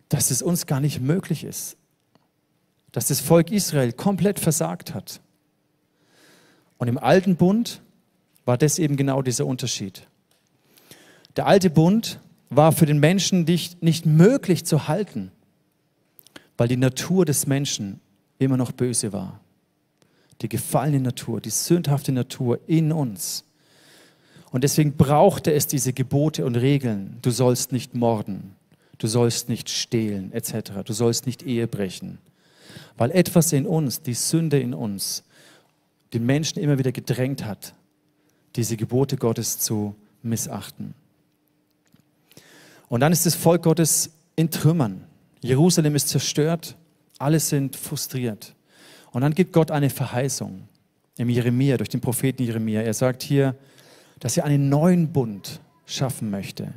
dass 0.09 0.31
es 0.31 0.43
uns 0.43 0.67
gar 0.67 0.81
nicht 0.81 1.01
möglich 1.01 1.45
ist, 1.45 1.77
dass 2.95 3.09
das 3.09 3.19
Volk 3.19 3.51
Israel 3.51 3.93
komplett 3.93 4.39
versagt 4.39 4.95
hat. 4.95 5.21
Und 6.79 6.87
im 6.87 6.97
alten 6.97 7.35
Bund 7.35 7.83
war 8.45 8.57
das 8.57 8.79
eben 8.79 8.97
genau 8.97 9.21
dieser 9.21 9.47
Unterschied. 9.47 10.07
Der 11.35 11.49
alte 11.49 11.71
Bund 11.71 12.21
war 12.51 12.71
für 12.71 12.87
den 12.87 13.01
Menschen 13.01 13.43
nicht, 13.43 13.83
nicht 13.83 14.07
möglich 14.07 14.65
zu 14.65 14.87
halten, 14.87 15.33
weil 16.57 16.69
die 16.69 16.77
Natur 16.77 17.25
des 17.25 17.49
Menschen 17.49 17.99
immer 18.39 18.57
noch 18.57 18.71
böse 18.71 19.13
war. 19.13 19.41
Die 20.41 20.49
gefallene 20.49 21.01
Natur, 21.01 21.41
die 21.41 21.51
sündhafte 21.51 22.13
Natur 22.13 22.61
in 22.69 22.93
uns. 22.93 23.43
Und 24.53 24.63
deswegen 24.63 24.97
brauchte 24.97 25.53
es 25.53 25.67
diese 25.67 25.93
Gebote 25.93 26.47
und 26.47 26.55
Regeln. 26.55 27.19
Du 27.23 27.33
sollst 27.33 27.73
nicht 27.73 27.97
morden, 27.97 28.55
du 28.99 29.09
sollst 29.09 29.49
nicht 29.49 29.69
stehlen, 29.69 30.31
etc. 30.31 30.85
Du 30.85 30.93
sollst 30.93 31.27
nicht 31.27 31.43
Ehe 31.43 31.67
brechen. 31.67 32.19
Weil 32.97 33.11
etwas 33.11 33.53
in 33.53 33.67
uns, 33.67 34.03
die 34.03 34.15
Sünde 34.15 34.61
in 34.61 34.75
uns, 34.75 35.25
den 36.13 36.25
Menschen 36.25 36.59
immer 36.61 36.79
wieder 36.79 36.93
gedrängt 36.93 37.45
hat, 37.45 37.75
diese 38.57 38.77
Gebote 38.77 39.17
Gottes 39.17 39.59
zu 39.59 39.95
missachten. 40.23 40.95
Und 42.89 43.01
dann 43.01 43.13
ist 43.13 43.27
das 43.27 43.35
Volk 43.35 43.63
Gottes 43.63 44.11
in 44.37 44.51
Trümmern. 44.51 45.05
Jerusalem 45.41 45.95
ist 45.97 46.09
zerstört, 46.09 46.77
alle 47.19 47.41
sind 47.41 47.77
frustriert. 47.77 48.55
Und 49.13 49.23
dann 49.23 49.35
gibt 49.35 49.53
Gott 49.53 49.71
eine 49.71 49.91
Verheißung 49.91 50.69
im 51.17 51.29
Jeremia, 51.29 51.77
durch 51.77 51.89
den 51.89 52.01
Propheten 52.01 52.43
Jeremia. 52.43 52.83
Er 52.83 52.95
sagt 52.95 53.23
hier, 53.23 53.55
dass 54.21 54.37
er 54.37 54.45
einen 54.45 54.69
neuen 54.69 55.13
Bund 55.13 55.61
schaffen 55.87 56.31
möchte. 56.31 56.73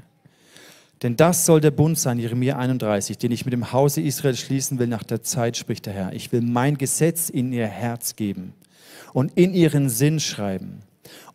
Denn 1.04 1.16
das 1.16 1.46
soll 1.46 1.62
der 1.62 1.72
Bund 1.72 1.98
sein, 2.00 2.18
Jeremia 2.18 2.58
31, 2.58 3.18
den 3.18 3.32
ich 3.32 3.46
mit 3.46 3.54
dem 3.54 3.72
Hause 3.72 4.02
Israel 4.02 4.36
schließen 4.36 4.80
will 4.80 4.88
nach 4.88 5.04
der 5.04 5.22
Zeit, 5.22 5.56
spricht 5.56 5.86
der 5.86 5.94
Herr. 5.94 6.14
Ich 6.14 6.32
will 6.32 6.42
mein 6.42 6.78
Gesetz 6.78 7.30
in 7.30 7.54
ihr 7.54 7.68
Herz 7.68 8.16
geben 8.16 8.54
und 9.14 9.32
in 9.36 9.54
ihren 9.54 9.90
Sinn 9.90 10.20
schreiben. 10.20 10.80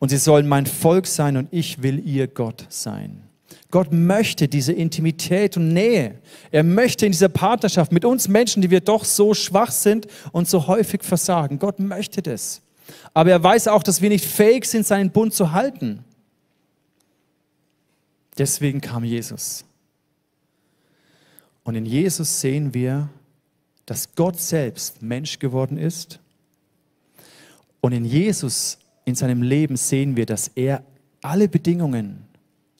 Und 0.00 0.08
sie 0.08 0.16
sollen 0.16 0.48
mein 0.48 0.66
Volk 0.66 1.06
sein 1.06 1.36
und 1.36 1.48
ich 1.52 1.82
will 1.82 2.04
ihr 2.04 2.26
Gott 2.26 2.66
sein. 2.68 3.22
Gott 3.70 3.92
möchte 3.92 4.48
diese 4.48 4.72
Intimität 4.72 5.56
und 5.56 5.72
Nähe. 5.72 6.16
Er 6.50 6.62
möchte 6.62 7.06
in 7.06 7.12
dieser 7.12 7.30
Partnerschaft 7.30 7.90
mit 7.90 8.04
uns 8.04 8.28
Menschen, 8.28 8.60
die 8.60 8.70
wir 8.70 8.80
doch 8.80 9.04
so 9.04 9.32
schwach 9.32 9.70
sind 9.70 10.06
und 10.32 10.48
so 10.48 10.66
häufig 10.66 11.02
versagen. 11.02 11.58
Gott 11.58 11.78
möchte 11.78 12.20
das. 12.20 12.60
Aber 13.14 13.30
er 13.30 13.42
weiß 13.42 13.68
auch, 13.68 13.82
dass 13.82 14.02
wir 14.02 14.10
nicht 14.10 14.24
fähig 14.24 14.66
sind, 14.66 14.86
seinen 14.86 15.10
Bund 15.10 15.32
zu 15.32 15.52
halten. 15.52 16.04
Deswegen 18.38 18.80
kam 18.80 19.04
Jesus. 19.04 19.64
Und 21.64 21.74
in 21.74 21.86
Jesus 21.86 22.40
sehen 22.40 22.74
wir, 22.74 23.08
dass 23.86 24.14
Gott 24.14 24.40
selbst 24.40 25.02
Mensch 25.02 25.38
geworden 25.38 25.76
ist. 25.76 26.18
Und 27.80 27.92
in 27.92 28.04
Jesus, 28.04 28.78
in 29.04 29.14
seinem 29.14 29.42
Leben 29.42 29.76
sehen 29.76 30.16
wir, 30.16 30.26
dass 30.26 30.48
er 30.48 30.84
alle 31.20 31.48
Bedingungen 31.48 32.24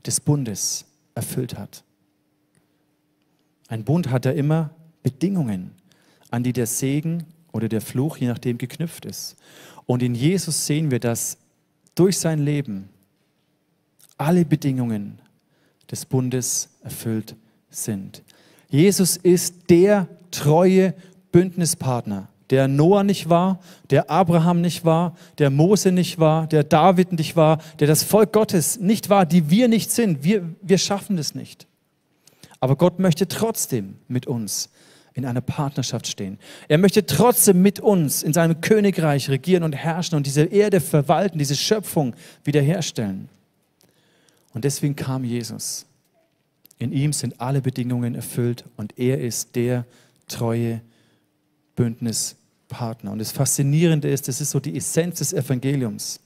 des 0.07 0.21
Bundes 0.21 0.85
erfüllt 1.15 1.57
hat. 1.59 1.85
Ein 3.69 3.85
Bund 3.85 4.11
hat 4.11 4.25
ja 4.25 4.33
immer 4.33 4.71
Bedingungen, 5.03 5.73
an 6.31 6.43
die 6.43 6.53
der 6.53 6.67
Segen 6.67 7.25
oder 7.53 7.69
der 7.69 7.81
Fluch, 7.81 8.17
je 8.17 8.29
nachdem, 8.29 8.59
geknüpft 8.59 9.05
ist. 9.05 9.37
Und 9.87 10.03
in 10.03 10.15
Jesus 10.15 10.67
sehen 10.67 10.91
wir, 10.91 11.01
dass 11.01 11.37
durch 11.95 12.19
sein 12.19 12.38
Leben 12.38 12.88
alle 14.17 14.45
Bedingungen 14.45 15.19
des 15.92 16.07
Bundes 16.07 16.70
erfüllt 16.83 17.37
sind. 17.70 18.24
Jesus 18.68 19.16
ist 19.16 19.70
der 19.70 20.09
treue 20.33 20.94
Bündnispartner 21.31 22.28
der 22.52 22.68
Noah 22.68 23.02
nicht 23.02 23.31
war, 23.31 23.61
der 23.88 24.11
Abraham 24.11 24.61
nicht 24.61 24.85
war, 24.85 25.16
der 25.38 25.48
Mose 25.48 25.90
nicht 25.90 26.18
war, 26.18 26.46
der 26.46 26.64
David 26.64 27.12
nicht 27.12 27.35
war, 27.35 27.59
der 27.81 27.87
das 27.87 28.02
Volk 28.02 28.31
Gottes 28.31 28.78
nicht 28.78 29.09
war, 29.09 29.24
die 29.24 29.48
wir 29.48 29.68
nicht 29.68 29.90
sind. 29.90 30.22
Wir, 30.22 30.55
wir 30.61 30.76
schaffen 30.76 31.16
das 31.16 31.35
nicht. 31.35 31.66
Aber 32.61 32.76
Gott 32.76 32.98
möchte 32.98 33.26
trotzdem 33.26 33.96
mit 34.07 34.26
uns 34.26 34.68
in 35.14 35.24
einer 35.24 35.40
Partnerschaft 35.40 36.07
stehen. 36.07 36.38
Er 36.68 36.76
möchte 36.76 37.07
trotzdem 37.07 37.62
mit 37.62 37.81
uns 37.81 38.22
in 38.22 38.35
seinem 38.35 38.61
Königreich 38.61 39.31
regieren 39.31 39.62
und 39.62 39.74
herrschen 39.74 40.16
und 40.16 40.26
diese 40.26 40.44
Erde 40.44 40.81
verwalten, 40.83 41.38
diese 41.38 41.57
Schöpfung 41.57 42.14
wiederherstellen. 42.44 43.31
Und 44.55 44.65
deswegen 44.65 44.97
kam 44.97 45.25
Jesus. 45.25 45.87
In 46.79 46.93
ihm 46.93 47.12
sind 47.12 47.41
alle 47.41 47.62
Bedingungen 47.62 48.15
erfüllt 48.15 48.65
und 48.77 48.99
er 48.99 49.21
ist 49.21 49.55
der 49.57 49.87
treue 50.29 50.81
Bündnis 51.77 52.37
Partner. 52.69 53.12
Und 53.12 53.19
das 53.19 53.33
Faszinierende 53.33 54.09
ist, 54.09 54.29
das 54.29 54.41
ist 54.41 54.51
so 54.51 54.59
die 54.59 54.77
Essenz 54.77 55.19
des 55.19 55.33
Evangeliums. 55.33 56.21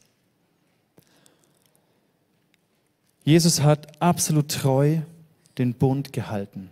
Jesus 3.25 3.61
hat 3.61 4.01
absolut 4.01 4.49
treu 4.53 5.01
den 5.59 5.75
Bund 5.75 6.13
gehalten. 6.13 6.71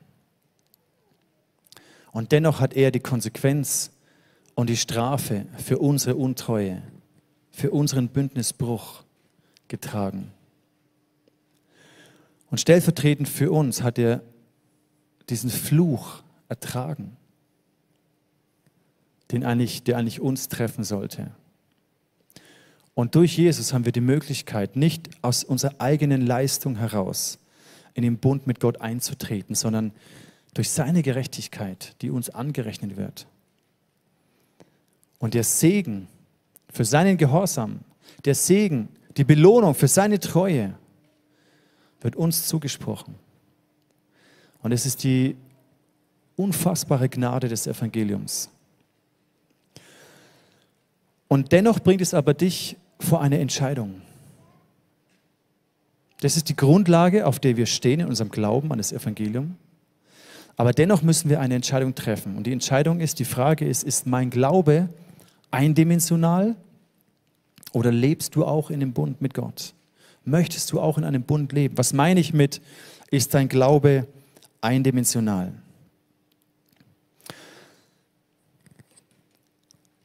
Und 2.12 2.31
dennoch 2.31 2.61
hat 2.61 2.75
er 2.75 2.93
die 2.93 3.01
Konsequenz 3.01 3.90
und 4.55 4.71
die 4.71 4.77
Strafe 4.77 5.47
für 5.59 5.79
unsere 5.79 6.14
Untreue, 6.14 6.81
für 7.51 7.73
unseren 7.73 8.09
Bündnisbruch 8.09 9.03
getragen. 9.67 10.31
Und 12.55 12.59
stellvertretend 12.59 13.29
für 13.29 13.51
uns 13.51 13.83
hat 13.83 13.99
er 13.99 14.23
diesen 15.29 15.51
Fluch 15.51 16.23
ertragen 16.49 17.17
den 19.33 19.43
eigentlich, 19.43 19.83
der 19.83 19.97
eigentlich 19.97 20.21
uns 20.21 20.47
treffen 20.47 20.85
sollte. 20.85 21.33
Und 22.95 23.17
durch 23.17 23.37
Jesus 23.37 23.73
haben 23.73 23.87
wir 23.87 23.90
die 23.90 24.01
Möglichkeit, 24.01 24.77
nicht 24.77 25.11
aus 25.21 25.43
unserer 25.43 25.81
eigenen 25.81 26.25
Leistung 26.25 26.77
heraus 26.77 27.40
in 27.93 28.05
den 28.05 28.19
Bund 28.19 28.47
mit 28.47 28.61
Gott 28.61 28.81
einzutreten, 28.81 29.57
sondern 29.57 29.93
durch 30.55 30.71
seine 30.71 31.03
Gerechtigkeit, 31.03 31.97
die 32.03 32.11
uns 32.11 32.31
angerechnet 32.31 32.97
wird. 32.97 33.27
Und 35.19 35.35
der 35.35 35.43
Segen 35.43 36.07
für 36.73 36.85
seinen 36.85 37.17
Gehorsam, 37.17 37.81
der 38.25 38.37
Segen, 38.37 38.90
die 39.17 39.25
Belohnung 39.25 39.75
für 39.75 39.88
seine 39.88 40.21
Treue 40.21 40.75
wird 42.05 42.17
uns 42.17 42.47
zugesprochen. 42.47 43.14
Und 44.62 44.73
es 44.73 44.85
ist 44.85 45.03
die 45.05 45.37
unfassbare 46.37 47.09
Gnade 47.09 47.49
des 47.49 47.67
Evangeliums. 47.67 48.51
Und 51.29 51.51
dennoch 51.53 51.81
bringt 51.81 52.03
es 52.03 52.12
aber 52.12 52.35
dich 52.35 52.77
vor 53.01 53.23
eine 53.23 53.38
Entscheidung. 53.38 54.03
Das 56.21 56.37
ist 56.37 56.51
die 56.51 56.57
Grundlage, 56.57 57.27
auf 57.27 57.40
der 57.40 57.57
wir 57.57 57.67
stehen 57.67 58.01
in 58.01 58.07
unserem 58.07 58.31
Glauben 58.31 58.71
an 58.71 58.79
das 58.79 58.93
Evangelium. 58.93 59.57
Aber 60.57 60.73
dennoch 60.73 61.03
müssen 61.03 61.31
wir 61.31 61.40
eine 61.40 61.55
Entscheidung 61.55 61.95
treffen. 61.95 62.37
Und 62.37 62.47
die 62.47 62.53
Entscheidung 62.53 63.01
ist, 63.01 63.19
die 63.19 63.25
Frage 63.25 63.67
ist, 63.67 63.83
ist 63.83 64.07
mein 64.07 64.29
Glaube 64.29 64.90
eindimensional 65.51 66.55
oder 67.73 67.90
lebst 67.90 68.37
du 68.37 68.45
auch 68.45 68.71
in 68.71 68.81
dem 68.81 68.93
Bund 68.93 69.23
mit 69.23 69.33
Gott? 69.33 69.75
Möchtest 70.24 70.72
du 70.72 70.80
auch 70.80 70.96
in 70.96 71.04
einem 71.04 71.22
Bund 71.22 71.52
leben? 71.52 71.76
Was 71.76 71.92
meine 71.92 72.20
ich 72.20 72.32
mit, 72.32 72.60
ist 73.10 73.34
dein 73.34 73.48
Glaube 73.48 74.06
eindimensional? 74.60 75.52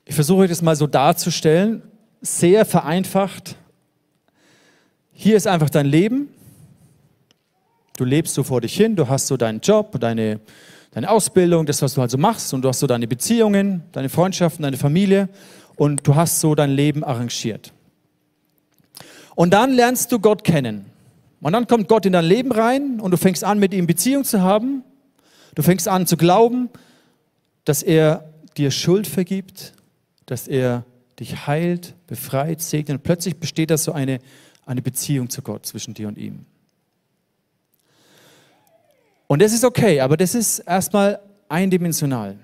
Ich 0.06 0.16
versuche 0.16 0.48
das 0.48 0.62
mal 0.62 0.76
so 0.76 0.88
darzustellen, 0.88 1.84
sehr 2.22 2.66
vereinfacht. 2.66 3.56
Hier 5.14 5.38
ist 5.38 5.48
einfach 5.48 5.70
dein 5.70 5.86
Leben. 5.86 6.30
Du 7.96 8.06
lebst 8.06 8.34
so 8.34 8.44
vor 8.44 8.62
dich 8.62 8.76
hin, 8.76 8.96
du 8.96 9.08
hast 9.08 9.28
so 9.28 9.38
deinen 9.38 9.60
Job, 9.60 10.00
deine, 10.00 10.40
deine 10.92 11.10
Ausbildung, 11.10 11.66
das, 11.66 11.82
was 11.82 11.94
du 11.94 12.02
halt 12.02 12.12
so 12.12 12.18
machst, 12.18 12.54
und 12.54 12.62
du 12.62 12.70
hast 12.70 12.80
so 12.80 12.88
deine 12.88 13.08
Beziehungen, 13.08 13.84
deine 13.92 14.10
Freundschaften, 14.10 14.64
deine 14.64 14.78
Familie, 14.78 15.30
und 15.76 16.06
du 16.08 16.16
hast 16.16 16.40
so 16.40 16.56
dein 16.56 16.72
Leben 16.72 17.04
arrangiert. 17.04 17.74
Und 19.40 19.52
dann 19.52 19.72
lernst 19.72 20.12
du 20.12 20.20
Gott 20.20 20.44
kennen. 20.44 20.84
Und 21.40 21.54
dann 21.54 21.66
kommt 21.66 21.88
Gott 21.88 22.06
in 22.06 22.12
dein 22.12 22.26
Leben 22.26 22.52
rein 22.52 23.00
und 23.00 23.12
du 23.12 23.16
fängst 23.16 23.46
an, 23.46 23.58
mit 23.58 23.74
ihm 23.74 23.88
Beziehung 23.88 24.26
zu 24.26 24.42
haben. 24.42 24.84
Du 25.56 25.62
fängst 25.62 25.88
an 25.88 26.06
zu 26.06 26.18
glauben, 26.18 26.70
dass 27.64 27.82
er 27.82 28.34
dir 28.58 28.70
Schuld 28.70 29.08
vergibt, 29.08 29.72
dass 30.26 30.50
er 30.50 30.84
dich 31.22 31.48
heilt, 31.48 31.96
befreit, 32.06 32.60
segnet. 32.60 32.98
Und 32.98 33.04
plötzlich 33.04 33.38
besteht 33.38 33.72
da 33.72 33.78
so 33.78 33.94
eine, 33.94 34.20
eine 34.66 34.82
Beziehung 34.82 35.30
zu 35.30 35.42
Gott 35.42 35.66
zwischen 35.66 35.94
dir 35.94 36.10
und 36.10 36.18
ihm. 36.18 36.46
Und 39.28 39.42
das 39.42 39.54
ist 39.54 39.64
okay, 39.64 40.02
aber 40.02 40.18
das 40.18 40.36
ist 40.36 40.60
erstmal 40.60 41.18
eindimensional. 41.48 42.38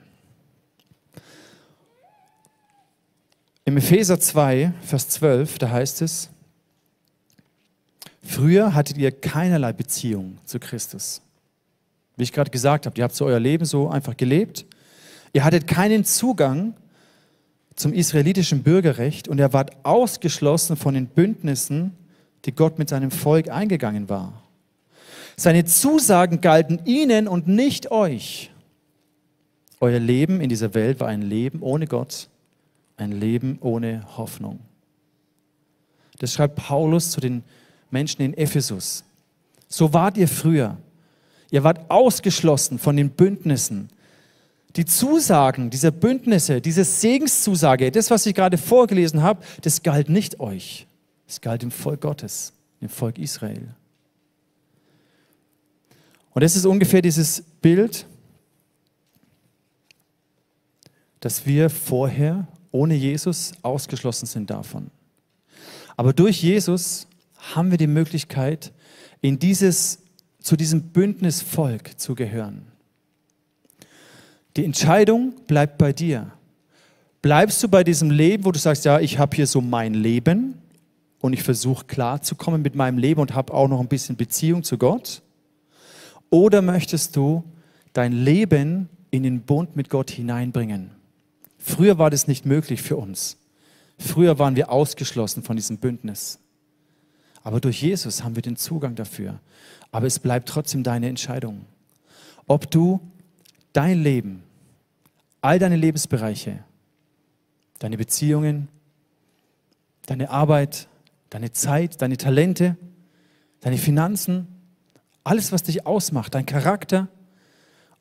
Im 3.65 3.75
Epheser 3.75 4.17
2, 4.17 4.71
Vers 4.81 5.09
12, 5.09 5.57
da 5.57 5.69
heißt 5.71 6.01
es, 6.01 6.29
früher 8.25 8.73
hattet 8.73 8.97
ihr 8.97 9.11
keinerlei 9.11 9.73
Beziehung 9.73 10.37
zu 10.45 10.59
Christus. 10.59 11.21
Wie 12.17 12.23
ich 12.23 12.31
gerade 12.31 12.51
gesagt 12.51 12.85
habe, 12.85 12.97
ihr 12.97 13.03
habt 13.03 13.15
so 13.15 13.25
euer 13.25 13.39
Leben 13.39 13.65
so 13.65 13.89
einfach 13.89 14.17
gelebt. 14.17 14.65
Ihr 15.33 15.43
hattet 15.43 15.67
keinen 15.67 16.05
Zugang 16.05 16.75
zum 17.75 17.93
israelitischen 17.93 18.63
Bürgerrecht 18.63 19.27
und 19.27 19.39
er 19.39 19.51
war 19.53 19.65
ausgeschlossen 19.83 20.77
von 20.77 20.93
den 20.93 21.07
Bündnissen, 21.07 21.91
die 22.45 22.53
Gott 22.53 22.79
mit 22.79 22.89
seinem 22.89 23.11
Volk 23.11 23.49
eingegangen 23.49 24.07
war. 24.07 24.41
Seine 25.35 25.65
Zusagen 25.65 26.39
galten 26.39 26.79
ihnen 26.85 27.27
und 27.27 27.47
nicht 27.47 27.91
euch. 27.91 28.51
Euer 29.81 29.99
Leben 29.99 30.39
in 30.39 30.47
dieser 30.47 30.73
Welt 30.73 31.01
war 31.01 31.09
ein 31.09 31.21
Leben 31.21 31.61
ohne 31.61 31.85
Gott, 31.85 32.29
ein 32.95 33.11
Leben 33.11 33.57
ohne 33.59 34.05
Hoffnung. 34.17 34.61
Das 36.19 36.33
schreibt 36.33 36.55
Paulus 36.55 37.11
zu 37.11 37.19
den 37.19 37.43
Menschen 37.91 38.21
in 38.21 38.33
Ephesus. 38.33 39.03
So 39.67 39.93
wart 39.93 40.17
ihr 40.17 40.27
früher. 40.27 40.77
Ihr 41.51 41.63
wart 41.63 41.89
ausgeschlossen 41.89 42.79
von 42.79 42.97
den 42.97 43.11
Bündnissen. 43.11 43.89
Die 44.75 44.85
Zusagen 44.85 45.69
dieser 45.69 45.91
Bündnisse, 45.91 46.59
diese 46.59 46.83
Segenszusage, 46.83 47.91
das, 47.91 48.11
was 48.11 48.25
ich 48.25 48.35
gerade 48.35 48.57
vorgelesen 48.57 49.21
habe, 49.21 49.43
das 49.61 49.83
galt 49.83 50.09
nicht 50.09 50.39
euch. 50.39 50.85
Es 51.27 51.39
galt 51.39 51.61
dem 51.61 51.71
Volk 51.71 52.01
Gottes, 52.01 52.53
dem 52.81 52.89
Volk 52.89 53.17
Israel. 53.17 53.73
Und 56.33 56.43
das 56.43 56.57
ist 56.57 56.65
ungefähr 56.65 57.01
dieses 57.01 57.41
Bild, 57.61 58.05
dass 61.21 61.45
wir 61.45 61.69
vorher 61.69 62.45
ohne 62.71 62.93
Jesus 62.93 63.53
ausgeschlossen 63.61 64.25
sind 64.25 64.49
davon. 64.49 64.91
Aber 65.95 66.11
durch 66.11 66.43
Jesus 66.43 67.07
haben 67.53 67.71
wir 67.71 67.77
die 67.77 67.87
Möglichkeit, 67.87 68.71
in 69.21 69.39
dieses, 69.39 69.99
zu 70.39 70.55
diesem 70.55 70.89
Bündnisvolk 70.89 71.99
zu 71.99 72.15
gehören. 72.15 72.67
Die 74.55 74.63
Entscheidung 74.63 75.33
bleibt 75.47 75.77
bei 75.77 75.91
dir. 75.91 76.31
Bleibst 77.21 77.61
du 77.63 77.67
bei 77.67 77.83
diesem 77.83 78.11
Leben, 78.11 78.45
wo 78.45 78.51
du 78.51 78.59
sagst, 78.59 78.85
ja, 78.85 78.99
ich 78.99 79.17
habe 79.17 79.35
hier 79.35 79.47
so 79.47 79.59
mein 79.59 79.93
Leben 79.93 80.61
und 81.19 81.33
ich 81.33 81.43
versuche 81.43 81.85
klarzukommen 81.85 82.61
mit 82.61 82.75
meinem 82.75 82.97
Leben 82.97 83.19
und 83.19 83.33
habe 83.33 83.53
auch 83.53 83.67
noch 83.67 83.79
ein 83.79 83.87
bisschen 83.87 84.15
Beziehung 84.15 84.63
zu 84.63 84.77
Gott? 84.77 85.21
Oder 86.29 86.61
möchtest 86.61 87.15
du 87.15 87.43
dein 87.93 88.11
Leben 88.11 88.89
in 89.11 89.23
den 89.23 89.41
Bund 89.41 89.75
mit 89.75 89.89
Gott 89.89 90.11
hineinbringen? 90.11 90.91
Früher 91.57 91.97
war 91.97 92.09
das 92.09 92.27
nicht 92.27 92.45
möglich 92.45 92.81
für 92.81 92.95
uns. 92.95 93.37
Früher 93.97 94.37
waren 94.37 94.55
wir 94.55 94.71
ausgeschlossen 94.71 95.41
von 95.43 95.55
diesem 95.55 95.77
Bündnis. 95.77 96.39
Aber 97.45 97.61
durch 97.61 97.83
Jesus 97.83 98.23
haben 98.23 98.35
wir 98.35 98.41
den 98.41 98.55
Zugang 98.55 98.95
dafür. 98.95 99.39
Aber 99.91 100.07
es 100.07 100.17
bleibt 100.17 100.49
trotzdem 100.49 100.81
deine 100.81 101.07
Entscheidung, 101.07 101.65
ob 102.47 102.69
du 102.71 102.99
dein 103.71 104.01
Leben, 104.01 104.41
all 105.41 105.59
deine 105.59 105.75
Lebensbereiche, 105.75 106.63
deine 107.77 107.97
Beziehungen, 107.97 108.67
deine 110.07 110.31
Arbeit, 110.31 110.87
deine 111.29 111.51
Zeit, 111.51 112.01
deine 112.01 112.17
Talente, 112.17 112.77
deine 113.61 113.77
Finanzen, 113.77 114.47
alles, 115.23 115.51
was 115.51 115.61
dich 115.61 115.85
ausmacht, 115.85 116.33
dein 116.33 116.47
Charakter, 116.47 117.09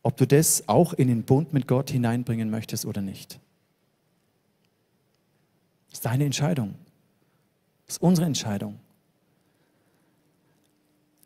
ob 0.02 0.16
du 0.16 0.26
das 0.26 0.68
auch 0.70 0.94
in 0.94 1.08
den 1.08 1.22
Bund 1.22 1.52
mit 1.52 1.68
Gott 1.68 1.90
hineinbringen 1.90 2.48
möchtest 2.48 2.86
oder 2.86 3.02
nicht. 3.02 3.38
Das 5.90 5.98
ist 5.98 6.06
deine 6.06 6.24
Entscheidung. 6.24 6.76
Das 7.86 7.96
ist 7.96 8.02
unsere 8.02 8.26
Entscheidung. 8.26 8.80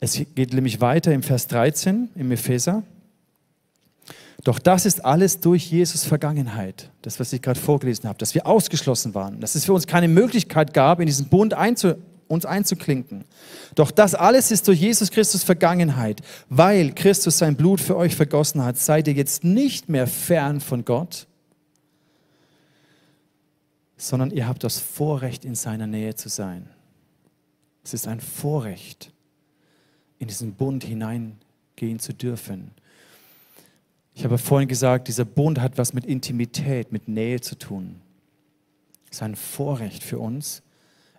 Es 0.00 0.20
geht 0.34 0.52
nämlich 0.52 0.80
weiter 0.80 1.12
im 1.12 1.22
Vers 1.22 1.48
13 1.48 2.10
im 2.14 2.30
Epheser. 2.30 2.82
Doch 4.44 4.58
das 4.58 4.86
ist 4.86 5.04
alles 5.04 5.40
durch 5.40 5.70
Jesus 5.70 6.04
Vergangenheit, 6.04 6.90
das, 7.02 7.18
was 7.18 7.32
ich 7.32 7.42
gerade 7.42 7.58
vorgelesen 7.58 8.08
habe, 8.08 8.18
dass 8.18 8.34
wir 8.34 8.46
ausgeschlossen 8.46 9.14
waren, 9.14 9.40
dass 9.40 9.56
es 9.56 9.64
für 9.64 9.72
uns 9.72 9.86
keine 9.86 10.06
Möglichkeit 10.06 10.72
gab, 10.72 11.00
in 11.00 11.06
diesen 11.06 11.28
Bund 11.28 11.54
einzu, 11.54 11.96
uns 12.28 12.46
einzuklinken. 12.46 13.24
Doch 13.74 13.90
das 13.90 14.14
alles 14.14 14.52
ist 14.52 14.68
durch 14.68 14.80
Jesus 14.80 15.10
Christus 15.10 15.42
Vergangenheit, 15.42 16.20
weil 16.48 16.92
Christus 16.92 17.38
sein 17.38 17.56
Blut 17.56 17.80
für 17.80 17.96
euch 17.96 18.14
vergossen 18.14 18.62
hat, 18.64 18.78
seid 18.78 19.08
ihr 19.08 19.14
jetzt 19.14 19.42
nicht 19.42 19.88
mehr 19.88 20.06
fern 20.06 20.60
von 20.60 20.84
Gott, 20.84 21.26
sondern 23.96 24.30
ihr 24.30 24.46
habt 24.46 24.62
das 24.62 24.78
Vorrecht, 24.78 25.44
in 25.44 25.56
seiner 25.56 25.88
Nähe 25.88 26.14
zu 26.14 26.28
sein. 26.28 26.68
Es 27.82 27.94
ist 27.94 28.06
ein 28.06 28.20
Vorrecht 28.20 29.12
in 30.18 30.28
diesen 30.28 30.54
Bund 30.54 30.84
hineingehen 30.84 31.98
zu 31.98 32.12
dürfen. 32.12 32.72
Ich 34.14 34.24
habe 34.24 34.38
vorhin 34.38 34.68
gesagt, 34.68 35.08
dieser 35.08 35.24
Bund 35.24 35.60
hat 35.60 35.78
was 35.78 35.92
mit 35.92 36.04
Intimität, 36.04 36.90
mit 36.90 37.06
Nähe 37.06 37.40
zu 37.40 37.56
tun. 37.56 38.00
Es 39.10 39.18
ist 39.18 39.22
ein 39.22 39.36
Vorrecht 39.36 40.02
für 40.02 40.18
uns, 40.18 40.62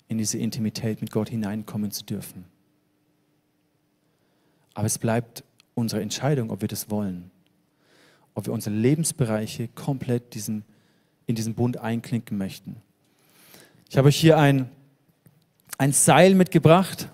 in 0.10 0.18
diese 0.18 0.38
Intimität 0.38 1.02
mit 1.02 1.12
Gott 1.12 1.30
hineinkommen 1.30 1.92
zu 1.92 2.04
dürfen. 2.04 2.46
Aber 4.74 4.86
es 4.86 4.98
bleibt 4.98 5.44
unsere 5.76 6.02
Entscheidung, 6.02 6.50
ob 6.52 6.62
wir 6.62 6.68
das 6.68 6.90
wollen. 6.90 7.32
Ob 8.34 8.48
wir 8.48 8.54
unsere 8.54 8.76
Lebensbereiche 8.76 9.70
komplett 9.70 10.34
diesen, 10.34 10.66
in 11.26 11.36
diesen 11.36 11.54
Bund 11.54 11.78
einklinken 11.78 12.38
möchten. 12.38 12.78
Ich 13.90 13.98
habe 13.98 14.10
euch 14.10 14.18
hier 14.18 14.38
ein, 14.38 14.70
ein 15.78 15.94
Seil 15.94 16.36
mitgebracht 16.36 17.10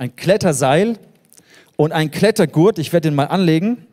ein 0.00 0.16
Kletterseil 0.16 0.98
und 1.76 1.92
ein 1.92 2.10
Klettergurt. 2.10 2.78
Ich 2.78 2.90
werde 2.94 3.10
den 3.10 3.14
mal 3.14 3.26
anlegen. 3.26 3.86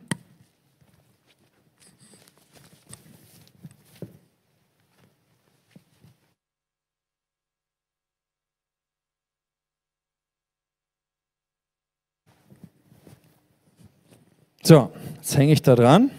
So, 14.62 14.90
jetzt 15.16 15.36
hänge 15.36 15.52
ich 15.52 15.60
da 15.60 15.74
dran. 15.74 16.10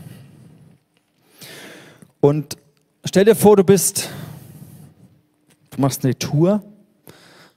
Und 2.22 2.58
stell 3.06 3.26
dir 3.26 3.36
vor, 3.36 3.56
du 3.56 3.64
bist, 3.64 4.12
du 5.72 5.82
machst 5.82 6.06
eine 6.06 6.18
Tour 6.18 6.64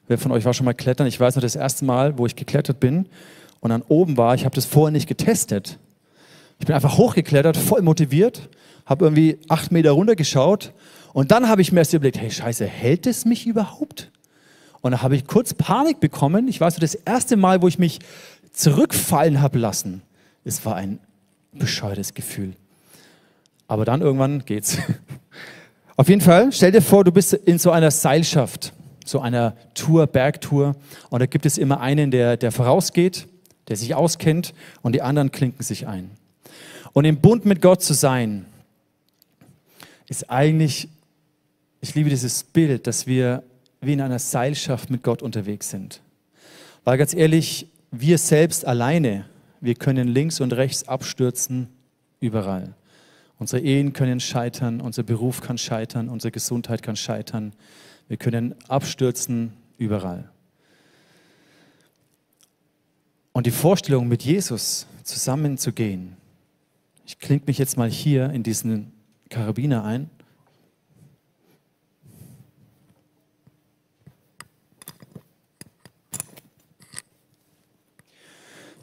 Wer 0.08 0.18
von 0.18 0.32
euch 0.32 0.44
war 0.44 0.52
schon 0.52 0.64
mal 0.64 0.74
klettern? 0.74 1.06
Ich 1.06 1.18
weiß 1.18 1.36
noch 1.36 1.42
das 1.42 1.56
erste 1.56 1.84
Mal, 1.84 2.18
wo 2.18 2.26
ich 2.26 2.36
geklettert 2.36 2.80
bin 2.80 3.06
und 3.60 3.70
dann 3.70 3.82
oben 3.82 4.16
war, 4.16 4.34
ich 4.34 4.44
habe 4.44 4.54
das 4.54 4.66
vorher 4.66 4.90
nicht 4.90 5.08
getestet. 5.08 5.78
Ich 6.58 6.66
bin 6.66 6.74
einfach 6.74 6.98
hochgeklettert, 6.98 7.56
voll 7.56 7.82
motiviert, 7.82 8.48
habe 8.86 9.04
irgendwie 9.04 9.38
acht 9.48 9.72
Meter 9.72 9.92
runtergeschaut 9.92 10.72
und 11.12 11.30
dann 11.30 11.48
habe 11.48 11.62
ich 11.62 11.72
mir 11.72 11.80
erst 11.80 11.92
überlegt, 11.92 12.18
hey 12.18 12.30
Scheiße, 12.30 12.66
hält 12.66 13.06
es 13.06 13.24
mich 13.24 13.46
überhaupt? 13.46 14.10
Und 14.80 14.90
dann 14.90 15.02
habe 15.02 15.14
ich 15.14 15.26
kurz 15.26 15.54
Panik 15.54 16.00
bekommen. 16.00 16.48
Ich 16.48 16.60
weiß 16.60 16.74
noch 16.74 16.80
das 16.80 16.94
erste 16.96 17.36
Mal, 17.36 17.62
wo 17.62 17.68
ich 17.68 17.78
mich 17.78 18.00
zurückfallen 18.52 19.40
habe 19.40 19.58
lassen. 19.58 20.02
Es 20.44 20.64
war 20.66 20.74
ein 20.74 20.98
bescheuertes 21.52 22.14
Gefühl. 22.14 22.54
Aber 23.68 23.84
dann 23.84 24.00
irgendwann 24.00 24.44
geht's. 24.44 24.78
Auf 25.96 26.08
jeden 26.08 26.20
Fall, 26.20 26.50
stell 26.50 26.72
dir 26.72 26.82
vor, 26.82 27.04
du 27.04 27.12
bist 27.12 27.32
in 27.32 27.58
so 27.58 27.70
einer 27.70 27.90
Seilschaft 27.90 28.72
so 29.08 29.20
einer 29.20 29.56
Tour, 29.74 30.06
Bergtour. 30.06 30.76
Und 31.10 31.20
da 31.20 31.26
gibt 31.26 31.46
es 31.46 31.58
immer 31.58 31.80
einen, 31.80 32.10
der, 32.10 32.36
der 32.36 32.52
vorausgeht, 32.52 33.26
der 33.68 33.76
sich 33.76 33.94
auskennt 33.94 34.54
und 34.82 34.94
die 34.94 35.02
anderen 35.02 35.30
klinken 35.32 35.62
sich 35.62 35.86
ein. 35.86 36.10
Und 36.92 37.04
im 37.04 37.18
Bund 37.18 37.44
mit 37.44 37.62
Gott 37.62 37.82
zu 37.82 37.94
sein, 37.94 38.46
ist 40.08 40.30
eigentlich, 40.30 40.88
ich 41.80 41.94
liebe 41.94 42.10
dieses 42.10 42.44
Bild, 42.44 42.86
dass 42.86 43.06
wir 43.06 43.42
wie 43.80 43.94
in 43.94 44.00
einer 44.00 44.18
Seilschaft 44.18 44.90
mit 44.90 45.02
Gott 45.02 45.22
unterwegs 45.22 45.70
sind. 45.70 46.00
Weil 46.84 46.98
ganz 46.98 47.14
ehrlich, 47.14 47.66
wir 47.90 48.18
selbst 48.18 48.66
alleine, 48.66 49.24
wir 49.60 49.74
können 49.74 50.08
links 50.08 50.40
und 50.40 50.52
rechts 50.52 50.86
abstürzen, 50.86 51.68
überall. 52.20 52.74
Unsere 53.38 53.62
Ehen 53.62 53.92
können 53.92 54.20
scheitern, 54.20 54.80
unser 54.80 55.02
Beruf 55.02 55.40
kann 55.40 55.58
scheitern, 55.58 56.08
unsere 56.08 56.30
Gesundheit 56.30 56.82
kann 56.82 56.96
scheitern. 56.96 57.52
Wir 58.12 58.18
können 58.18 58.54
abstürzen 58.68 59.54
überall. 59.78 60.30
Und 63.32 63.46
die 63.46 63.50
Vorstellung, 63.50 64.06
mit 64.06 64.22
Jesus 64.22 64.86
zusammenzugehen, 65.02 66.18
ich 67.06 67.18
klinge 67.18 67.44
mich 67.46 67.56
jetzt 67.56 67.78
mal 67.78 67.88
hier 67.88 68.28
in 68.28 68.42
diesen 68.42 68.92
Karabiner 69.30 69.84
ein. 69.84 70.10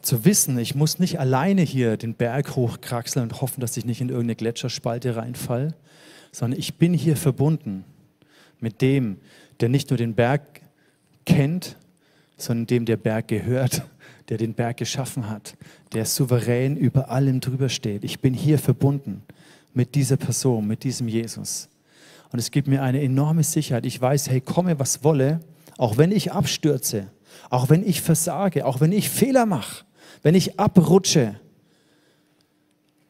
Zu 0.01 0.25
wissen, 0.25 0.57
ich 0.57 0.73
muss 0.73 0.97
nicht 0.97 1.19
alleine 1.19 1.61
hier 1.61 1.97
den 1.97 2.15
Berg 2.15 2.55
hochkraxeln 2.55 3.29
und 3.29 3.41
hoffen, 3.41 3.61
dass 3.61 3.77
ich 3.77 3.85
nicht 3.85 4.01
in 4.01 4.09
irgendeine 4.09 4.37
Gletscherspalte 4.37 5.15
reinfall, 5.15 5.75
sondern 6.31 6.59
ich 6.59 6.79
bin 6.79 6.95
hier 6.95 7.15
verbunden 7.15 7.85
mit 8.59 8.81
dem, 8.81 9.17
der 9.59 9.69
nicht 9.69 9.89
nur 9.89 9.97
den 9.97 10.15
Berg 10.15 10.61
kennt, 11.25 11.77
sondern 12.37 12.67
dem 12.67 12.85
der 12.85 12.97
Berg 12.97 13.27
gehört, 13.27 13.83
der 14.29 14.37
den 14.37 14.53
Berg 14.53 14.77
geschaffen 14.77 15.29
hat, 15.29 15.55
der 15.93 16.05
souverän 16.05 16.77
über 16.77 17.09
allem 17.09 17.39
drüber 17.39 17.69
steht. 17.69 18.03
Ich 18.03 18.19
bin 18.19 18.33
hier 18.33 18.59
verbunden 18.59 19.23
mit 19.73 19.95
dieser 19.95 20.17
Person, 20.17 20.67
mit 20.67 20.83
diesem 20.83 21.07
Jesus. 21.07 21.69
Und 22.31 22.39
es 22.39 22.51
gibt 22.51 22.67
mir 22.67 22.83
eine 22.83 23.01
enorme 23.01 23.43
Sicherheit. 23.43 23.85
Ich 23.85 23.99
weiß, 23.99 24.29
hey, 24.29 24.39
komme, 24.39 24.79
was 24.79 25.03
wolle, 25.03 25.39
auch 25.77 25.97
wenn 25.97 26.11
ich 26.11 26.31
abstürze, 26.31 27.07
auch 27.49 27.69
wenn 27.69 27.87
ich 27.87 28.01
versage, 28.01 28.65
auch 28.65 28.81
wenn 28.81 28.91
ich 28.91 29.09
Fehler 29.09 29.45
mache, 29.45 29.85
wenn 30.21 30.35
ich 30.35 30.59
abrutsche, 30.59 31.39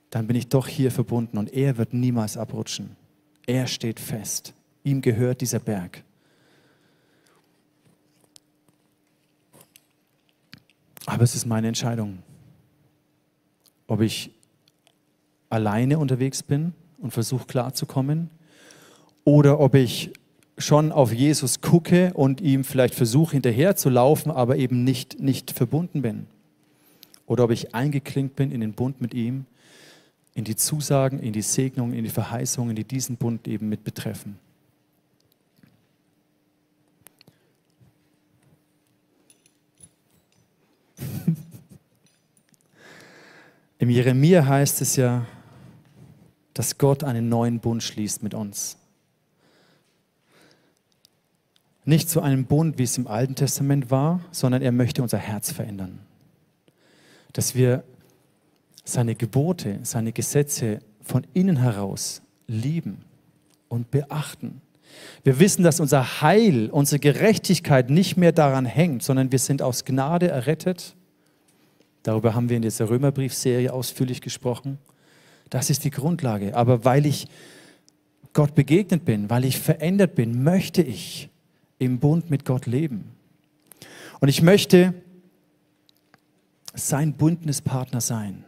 dann 0.10 0.28
bin 0.28 0.36
ich 0.36 0.47
doch 0.47 0.68
hier 0.68 0.91
verbunden 0.91 1.38
und 1.38 1.54
er 1.54 1.78
wird 1.78 1.93
niemals 1.93 2.38
abrutschen. 2.38 2.95
Er 3.45 3.68
steht 3.68 4.00
fest. 4.00 4.54
Ihm 4.89 5.01
gehört 5.01 5.41
dieser 5.41 5.59
Berg. 5.59 6.03
Aber 11.05 11.23
es 11.23 11.35
ist 11.35 11.45
meine 11.45 11.67
Entscheidung, 11.67 12.23
ob 13.85 14.01
ich 14.01 14.31
alleine 15.51 15.99
unterwegs 15.99 16.41
bin 16.41 16.73
und 16.97 17.11
versuche 17.11 17.45
klarzukommen 17.45 18.31
oder 19.25 19.59
ob 19.59 19.75
ich 19.75 20.11
schon 20.57 20.91
auf 20.91 21.13
Jesus 21.13 21.61
gucke 21.61 22.11
und 22.15 22.41
ihm 22.41 22.63
vielleicht 22.63 22.95
versuche 22.95 23.33
hinterher 23.33 23.75
zu 23.75 23.89
laufen, 23.89 24.31
aber 24.31 24.57
eben 24.57 24.83
nicht, 24.83 25.19
nicht 25.19 25.51
verbunden 25.51 26.01
bin. 26.01 26.25
Oder 27.27 27.43
ob 27.43 27.51
ich 27.51 27.75
eingeklinkt 27.75 28.35
bin 28.35 28.51
in 28.51 28.61
den 28.61 28.73
Bund 28.73 29.01
mit 29.01 29.13
ihm, 29.13 29.45
in 30.33 30.45
die 30.45 30.55
Zusagen, 30.55 31.19
in 31.19 31.31
die 31.31 31.43
Segnungen, 31.43 31.93
in 31.93 32.05
die 32.05 32.09
Verheißungen, 32.09 32.75
die 32.75 32.85
diesen 32.85 33.17
Bund 33.17 33.47
eben 33.47 33.69
mit 33.69 33.83
betreffen. 33.83 34.39
Im 43.80 43.89
Jeremia 43.89 44.45
heißt 44.45 44.82
es 44.82 44.97
ja, 44.97 45.25
dass 46.53 46.77
Gott 46.77 47.05
einen 47.05 47.30
neuen 47.30 47.61
Bund 47.61 47.82
schließt 47.82 48.21
mit 48.21 48.34
uns. 48.34 48.77
Nicht 51.86 52.09
zu 52.09 52.21
einem 52.21 52.45
Bund, 52.45 52.77
wie 52.77 52.84
es 52.84 52.97
im 52.97 53.07
Alten 53.07 53.36
Testament 53.36 53.89
war, 53.89 54.19
sondern 54.32 54.61
er 54.61 54.73
möchte 54.73 55.01
unser 55.01 55.17
Herz 55.17 55.53
verändern. 55.53 55.99
Dass 57.32 57.55
wir 57.55 57.84
seine 58.84 59.15
Gebote, 59.15 59.80
seine 59.84 60.11
Gesetze 60.11 60.80
von 61.01 61.25
innen 61.34 61.57
heraus 61.57 62.21
lieben 62.47 63.05
und 63.69 63.91
beachten. 63.91 64.61
Wir 65.23 65.39
wissen, 65.39 65.63
dass 65.63 65.80
unser 65.80 66.21
Heil, 66.21 66.69
unsere 66.69 66.99
Gerechtigkeit 66.99 67.89
nicht 67.89 68.17
mehr 68.17 68.34
daran 68.34 68.65
hängt, 68.65 69.03
sondern 69.03 69.32
wir 69.32 69.39
sind 69.39 69.61
aus 69.61 69.86
Gnade 69.86 70.27
errettet. 70.27 70.95
Darüber 72.04 72.34
haben 72.34 72.50
wir 72.50 72.56
in 72.56 72.62
dieser 72.62 72.89
Römerbriefserie 72.89 73.72
ausführlich 73.72 74.22
gesprochen. 74.22 74.78
Das 75.50 75.70
ist 75.70 75.84
die 75.84 75.89
Grundlage. 75.89 76.56
Aber 76.56 76.86
weil 76.86 77.06
ich 77.06 77.28
Gott 78.34 78.56
begegnet 78.56 79.06
bin, 79.06 79.30
weil 79.30 79.45
ich 79.45 79.60
verändert 79.60 80.16
bin, 80.16 80.43
möchte 80.43 80.82
ich 80.82 81.30
im 81.80 82.00
Bund 82.00 82.30
mit 82.30 82.45
Gott 82.45 82.66
leben. 82.66 83.12
Und 84.20 84.30
ich 84.30 84.41
möchte 84.41 84.93
sein 86.74 87.14
Bündnispartner 87.14 88.02
sein. 88.02 88.43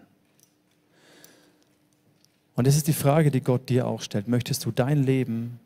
Und 2.56 2.68
das 2.68 2.76
ist 2.76 2.88
die 2.88 2.94
Frage, 2.94 3.32
die 3.32 3.42
Gott 3.42 3.70
dir 3.70 3.88
auch 3.88 4.02
stellt. 4.02 4.28
Möchtest 4.28 4.66
du 4.66 4.72
dein 4.72 5.04
Leben 5.04 5.60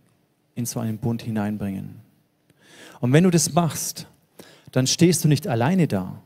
in 0.54 0.66
so 0.66 0.80
einen 0.80 0.98
Bund 0.98 1.24
hineinbringen? 1.24 1.96
Und 3.02 3.12
wenn 3.12 3.24
du 3.24 3.32
das 3.32 3.54
machst, 3.54 4.08
dann 4.72 4.88
stehst 4.88 5.24
du 5.24 5.28
nicht 5.28 5.48
alleine 5.48 5.88
da, 5.88 6.22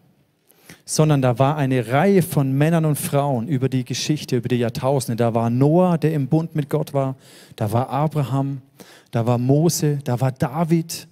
sondern 0.90 1.22
da 1.22 1.38
war 1.38 1.56
eine 1.56 1.90
Reihe 1.90 2.24
von 2.24 2.52
Männern 2.52 2.84
und 2.84 2.96
Frauen 2.96 3.48
über 3.48 3.70
die 3.70 3.86
Geschichte, 3.86 4.38
über 4.38 4.48
die 4.48 4.56
Jahrtausende. 4.56 5.18
Da 5.18 5.36
war 5.36 5.52
Noah, 5.52 6.00
der 6.00 6.16
im 6.16 6.28
Bund 6.28 6.56
mit 6.56 6.68
Gott 6.68 6.96
war, 6.96 7.16
da 7.56 7.72
war 7.72 7.90
Abraham, 7.90 8.64
da 9.12 9.28
war 9.28 9.38
Mose, 9.38 10.00
da 10.04 10.20
war 10.20 10.32
David 10.32 11.08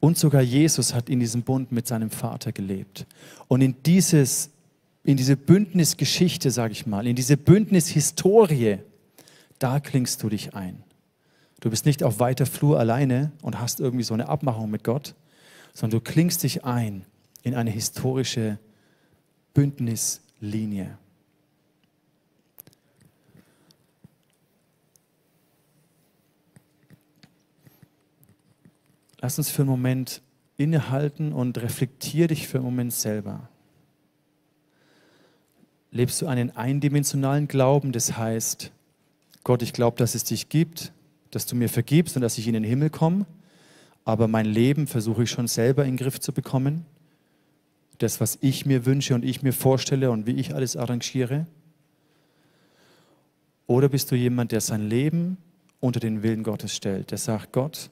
und 0.00 0.18
sogar 0.18 0.42
Jesus 0.42 0.94
hat 0.94 1.08
in 1.08 1.20
diesem 1.20 1.42
Bund 1.42 1.70
mit 1.70 1.86
seinem 1.86 2.10
Vater 2.10 2.50
gelebt. 2.50 3.06
Und 3.46 3.60
in 3.60 3.76
dieses 3.84 4.50
in 5.04 5.16
diese 5.16 5.36
Bündnisgeschichte, 5.36 6.50
sage 6.50 6.72
ich 6.72 6.88
mal, 6.88 7.06
in 7.06 7.14
diese 7.14 7.36
Bündnishistorie, 7.36 8.78
da 9.60 9.78
klingst 9.78 10.24
du 10.24 10.28
dich 10.28 10.56
ein. 10.56 10.82
Du 11.60 11.70
bist 11.70 11.86
nicht 11.86 12.02
auf 12.02 12.18
weiter 12.18 12.46
Flur 12.46 12.80
alleine 12.80 13.30
und 13.42 13.60
hast 13.60 13.78
irgendwie 13.78 14.02
so 14.02 14.14
eine 14.14 14.28
Abmachung 14.28 14.68
mit 14.72 14.82
Gott, 14.82 15.14
sondern 15.72 16.00
du 16.00 16.04
klingst 16.04 16.42
dich 16.42 16.64
ein 16.64 17.04
in 17.46 17.54
eine 17.54 17.70
historische 17.70 18.58
Bündnislinie. 19.54 20.98
Lass 29.20 29.38
uns 29.38 29.48
für 29.48 29.62
einen 29.62 29.70
Moment 29.70 30.22
innehalten 30.56 31.32
und 31.32 31.58
reflektier 31.58 32.26
dich 32.26 32.48
für 32.48 32.58
einen 32.58 32.64
Moment 32.64 32.92
selber. 32.92 33.48
Lebst 35.92 36.20
du 36.20 36.26
einen 36.26 36.50
eindimensionalen 36.50 37.46
Glauben, 37.46 37.92
das 37.92 38.16
heißt, 38.16 38.72
Gott, 39.44 39.62
ich 39.62 39.72
glaube, 39.72 39.98
dass 39.98 40.16
es 40.16 40.24
dich 40.24 40.48
gibt, 40.48 40.92
dass 41.30 41.46
du 41.46 41.54
mir 41.54 41.68
vergibst 41.68 42.16
und 42.16 42.22
dass 42.22 42.38
ich 42.38 42.48
in 42.48 42.54
den 42.54 42.64
Himmel 42.64 42.90
komme, 42.90 43.24
aber 44.04 44.26
mein 44.26 44.46
Leben 44.46 44.88
versuche 44.88 45.22
ich 45.22 45.30
schon 45.30 45.46
selber 45.46 45.84
in 45.84 45.92
den 45.92 45.96
Griff 45.96 46.18
zu 46.18 46.32
bekommen? 46.32 46.86
Das, 47.98 48.20
was 48.20 48.38
ich 48.40 48.66
mir 48.66 48.84
wünsche 48.84 49.14
und 49.14 49.24
ich 49.24 49.42
mir 49.42 49.52
vorstelle 49.52 50.10
und 50.10 50.26
wie 50.26 50.32
ich 50.32 50.54
alles 50.54 50.76
arrangiere? 50.76 51.46
Oder 53.66 53.88
bist 53.88 54.10
du 54.10 54.14
jemand, 54.16 54.52
der 54.52 54.60
sein 54.60 54.88
Leben 54.88 55.38
unter 55.80 56.00
den 56.00 56.22
Willen 56.22 56.42
Gottes 56.42 56.74
stellt, 56.74 57.10
der 57.10 57.18
sagt, 57.18 57.52
Gott, 57.52 57.90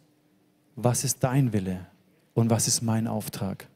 was 0.77 1.05
ist 1.05 1.23
dein 1.25 1.53
Wille 1.53 1.87
und 2.35 2.51
was 2.51 2.69
ist 2.69 2.83
mein 2.83 3.07
Auftrag? 3.07 3.69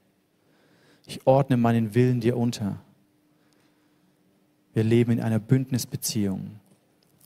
Ich 1.06 1.26
ordne 1.26 1.56
meinen 1.56 1.94
Willen 1.94 2.20
dir 2.20 2.36
unter. 2.36 2.80
Wir 4.74 4.84
leben 4.84 5.12
in 5.12 5.20
einer 5.20 5.38
Bündnisbeziehung. 5.38 6.60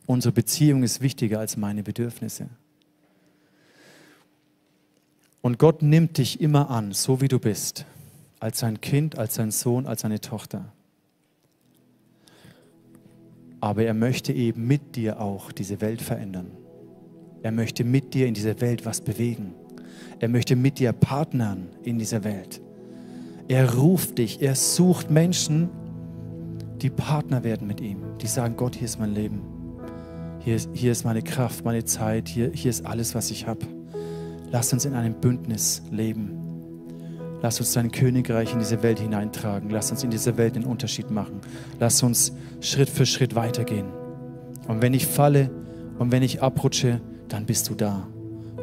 Unsere 0.07 0.33
Beziehung 0.33 0.83
ist 0.83 1.01
wichtiger 1.01 1.41
als 1.41 1.57
meine 1.57 1.83
Bedürfnisse. 1.83 2.49
Und 5.41 5.59
Gott 5.59 5.83
nimmt 5.83 6.19
dich 6.19 6.41
immer 6.41 6.71
an, 6.71 6.93
so 6.93 7.21
wie 7.21 7.29
du 7.29 7.39
bist, 7.39 7.85
als 8.43 8.59
sein 8.59 8.81
Kind, 8.81 9.19
als 9.19 9.37
sein 9.37 9.53
Sohn, 9.53 9.87
als 9.87 10.01
seine 10.01 10.21
Tochter. 10.21 10.65
Aber 13.61 13.85
er 13.85 13.95
möchte 13.95 14.33
eben 14.33 14.67
mit 14.67 14.97
dir 14.97 15.21
auch 15.21 15.53
diese 15.53 15.81
Welt 15.81 16.03
verändern. 16.03 16.51
Er 17.45 17.53
möchte 17.53 17.85
mit 17.85 18.15
dir 18.15 18.27
in 18.27 18.35
dieser 18.35 18.61
Welt 18.61 18.85
was 18.85 19.01
bewegen. 19.01 19.55
Er 20.19 20.29
möchte 20.29 20.57
mit 20.57 20.81
dir 20.81 20.93
partnern 20.93 21.69
in 21.85 22.01
dieser 22.01 22.25
Welt. 22.25 22.61
Er 23.47 23.75
ruft 23.75 24.19
dich, 24.19 24.43
er 24.43 24.57
sucht 24.57 25.09
Menschen, 25.09 25.69
die 26.81 26.91
Partner 26.91 27.45
werden 27.45 27.69
mit 27.69 27.81
ihm, 27.81 28.03
die 28.21 28.27
sagen, 28.27 28.57
Gott, 28.57 28.75
hier 28.75 28.87
ist 28.87 28.99
mein 28.99 29.15
Leben, 29.15 29.43
hier 30.41 30.57
ist, 30.57 30.69
hier 30.73 30.91
ist 30.91 31.05
meine 31.05 31.23
Kraft, 31.23 31.65
meine 31.65 31.85
Zeit, 31.85 32.29
hier, 32.29 32.51
hier 32.53 32.71
ist 32.71 32.85
alles, 32.85 33.15
was 33.15 33.31
ich 33.31 33.47
habe. 33.47 33.65
Lass 34.51 34.73
uns 34.73 34.85
in 34.85 34.95
einem 34.95 35.15
Bündnis 35.15 35.83
leben. 35.93 36.42
Lass 37.43 37.59
uns 37.59 37.73
dein 37.73 37.91
Königreich 37.91 38.53
in 38.53 38.61
diese 38.61 38.85
Welt 38.85 39.01
hineintragen. 39.01 39.69
Lass 39.69 39.91
uns 39.91 40.05
in 40.05 40.11
dieser 40.11 40.37
Welt 40.37 40.55
einen 40.55 40.65
Unterschied 40.65 41.11
machen. 41.11 41.41
Lass 41.81 42.01
uns 42.05 42.33
Schritt 42.61 42.89
für 42.89 43.05
Schritt 43.05 43.35
weitergehen. 43.35 43.87
Und 44.69 44.81
wenn 44.81 44.95
ich 44.95 45.09
falle 45.09 45.51
und 45.99 46.13
wenn 46.13 46.23
ich 46.23 46.41
abrutsche, 46.41 47.01
dann 47.29 47.45
bist 47.45 47.69
du 47.69 47.75
da. 47.75 48.07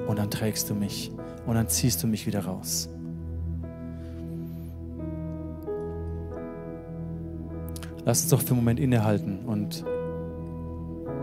Und 0.07 0.17
dann 0.17 0.31
trägst 0.31 0.69
du 0.69 0.75
mich. 0.75 1.11
Und 1.45 1.55
dann 1.55 1.67
ziehst 1.67 2.01
du 2.01 2.07
mich 2.07 2.25
wieder 2.25 2.45
raus. 2.45 2.87
Lass 8.05 8.21
uns 8.21 8.29
doch 8.29 8.41
für 8.41 8.51
einen 8.51 8.61
Moment 8.61 8.79
innehalten 8.79 9.39
und 9.45 9.83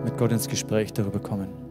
mit 0.04 0.18
Gott 0.18 0.30
ins 0.30 0.46
Gespräch 0.46 0.92
darüber 0.92 1.20
kommen. 1.20 1.65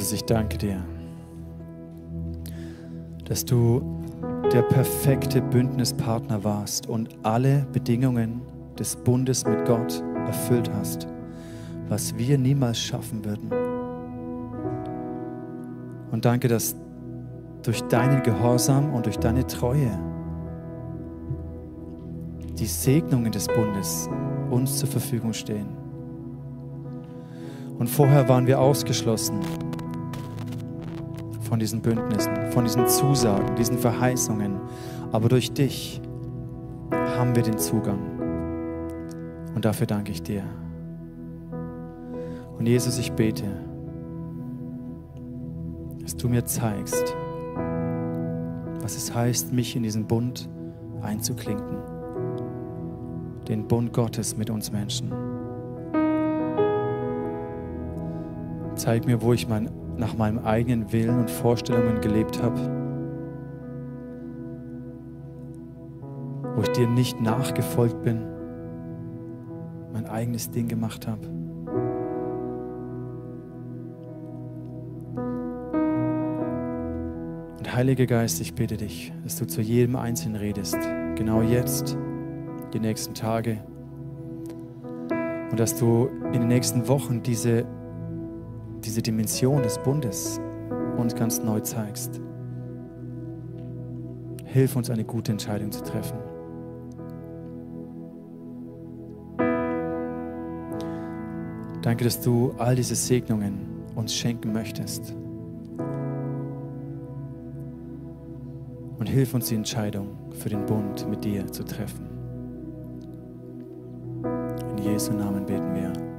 Jesus, 0.00 0.14
ich 0.14 0.24
danke 0.24 0.56
dir, 0.56 0.82
dass 3.26 3.44
du 3.44 3.82
der 4.50 4.62
perfekte 4.62 5.42
Bündnispartner 5.42 6.42
warst 6.42 6.86
und 6.86 7.10
alle 7.22 7.66
Bedingungen 7.70 8.40
des 8.78 8.96
Bundes 8.96 9.44
mit 9.44 9.66
Gott 9.66 10.02
erfüllt 10.26 10.70
hast, 10.72 11.06
was 11.90 12.16
wir 12.16 12.38
niemals 12.38 12.78
schaffen 12.78 13.22
würden. 13.26 13.50
Und 16.10 16.24
danke, 16.24 16.48
dass 16.48 16.74
durch 17.62 17.82
deinen 17.82 18.22
Gehorsam 18.22 18.94
und 18.94 19.04
durch 19.04 19.18
deine 19.18 19.46
Treue 19.46 19.90
die 22.58 22.64
Segnungen 22.64 23.32
des 23.32 23.48
Bundes 23.48 24.08
uns 24.50 24.78
zur 24.78 24.88
Verfügung 24.88 25.34
stehen. 25.34 25.66
Und 27.78 27.90
vorher 27.90 28.30
waren 28.30 28.46
wir 28.46 28.58
ausgeschlossen 28.60 29.40
von 31.50 31.58
diesen 31.58 31.82
Bündnissen, 31.82 32.52
von 32.52 32.64
diesen 32.64 32.86
Zusagen, 32.86 33.56
diesen 33.56 33.76
Verheißungen. 33.76 34.60
Aber 35.10 35.28
durch 35.28 35.52
dich 35.52 36.00
haben 37.18 37.34
wir 37.34 37.42
den 37.42 37.58
Zugang. 37.58 37.98
Und 39.52 39.64
dafür 39.64 39.88
danke 39.88 40.12
ich 40.12 40.22
dir. 40.22 40.44
Und 42.56 42.66
Jesus, 42.66 42.98
ich 42.98 43.10
bete, 43.12 43.46
dass 46.00 46.16
du 46.16 46.28
mir 46.28 46.44
zeigst, 46.44 47.16
was 48.80 48.96
es 48.96 49.12
heißt, 49.12 49.52
mich 49.52 49.74
in 49.74 49.82
diesen 49.82 50.06
Bund 50.06 50.48
einzuklinken. 51.02 51.78
Den 53.48 53.66
Bund 53.66 53.92
Gottes 53.92 54.36
mit 54.36 54.50
uns 54.50 54.70
Menschen. 54.70 55.12
Zeig 58.76 59.04
mir, 59.04 59.20
wo 59.20 59.32
ich 59.32 59.48
mein, 59.48 59.68
nach 60.00 60.16
meinem 60.16 60.38
eigenen 60.38 60.90
Willen 60.92 61.20
und 61.20 61.30
Vorstellungen 61.30 62.00
gelebt 62.00 62.42
habe. 62.42 62.58
Wo 66.56 66.62
ich 66.62 66.70
dir 66.70 66.88
nicht 66.88 67.20
nachgefolgt 67.20 68.02
bin, 68.02 68.22
mein 69.92 70.06
eigenes 70.06 70.50
Ding 70.50 70.66
gemacht 70.68 71.06
habe. 71.06 71.28
Und 77.58 77.74
Heiliger 77.74 78.06
Geist, 78.06 78.40
ich 78.40 78.54
bitte 78.54 78.78
dich, 78.78 79.12
dass 79.22 79.36
du 79.36 79.46
zu 79.46 79.60
jedem 79.60 79.96
Einzelnen 79.96 80.36
redest, 80.36 80.78
genau 81.14 81.42
jetzt, 81.42 81.96
die 82.72 82.80
nächsten 82.80 83.14
Tage. 83.14 83.58
Und 85.50 85.60
dass 85.60 85.78
du 85.78 86.08
in 86.32 86.40
den 86.40 86.48
nächsten 86.48 86.88
Wochen 86.88 87.22
diese 87.22 87.66
diese 88.84 89.02
Dimension 89.02 89.62
des 89.62 89.78
Bundes 89.78 90.40
uns 90.96 91.14
ganz 91.14 91.42
neu 91.42 91.60
zeigst. 91.60 92.20
Hilf 94.44 94.74
uns, 94.76 94.90
eine 94.90 95.04
gute 95.04 95.32
Entscheidung 95.32 95.70
zu 95.70 95.82
treffen. 95.82 96.18
Danke, 101.82 102.04
dass 102.04 102.20
du 102.20 102.52
all 102.58 102.76
diese 102.76 102.94
Segnungen 102.94 103.84
uns 103.94 104.14
schenken 104.14 104.52
möchtest. 104.52 105.14
Und 108.98 109.08
hilf 109.08 109.32
uns, 109.32 109.48
die 109.48 109.54
Entscheidung 109.54 110.08
für 110.32 110.50
den 110.50 110.66
Bund 110.66 111.08
mit 111.08 111.24
dir 111.24 111.46
zu 111.46 111.64
treffen. 111.64 112.06
In 114.76 114.84
Jesu 114.84 115.12
Namen 115.12 115.46
beten 115.46 115.74
wir. 115.74 116.09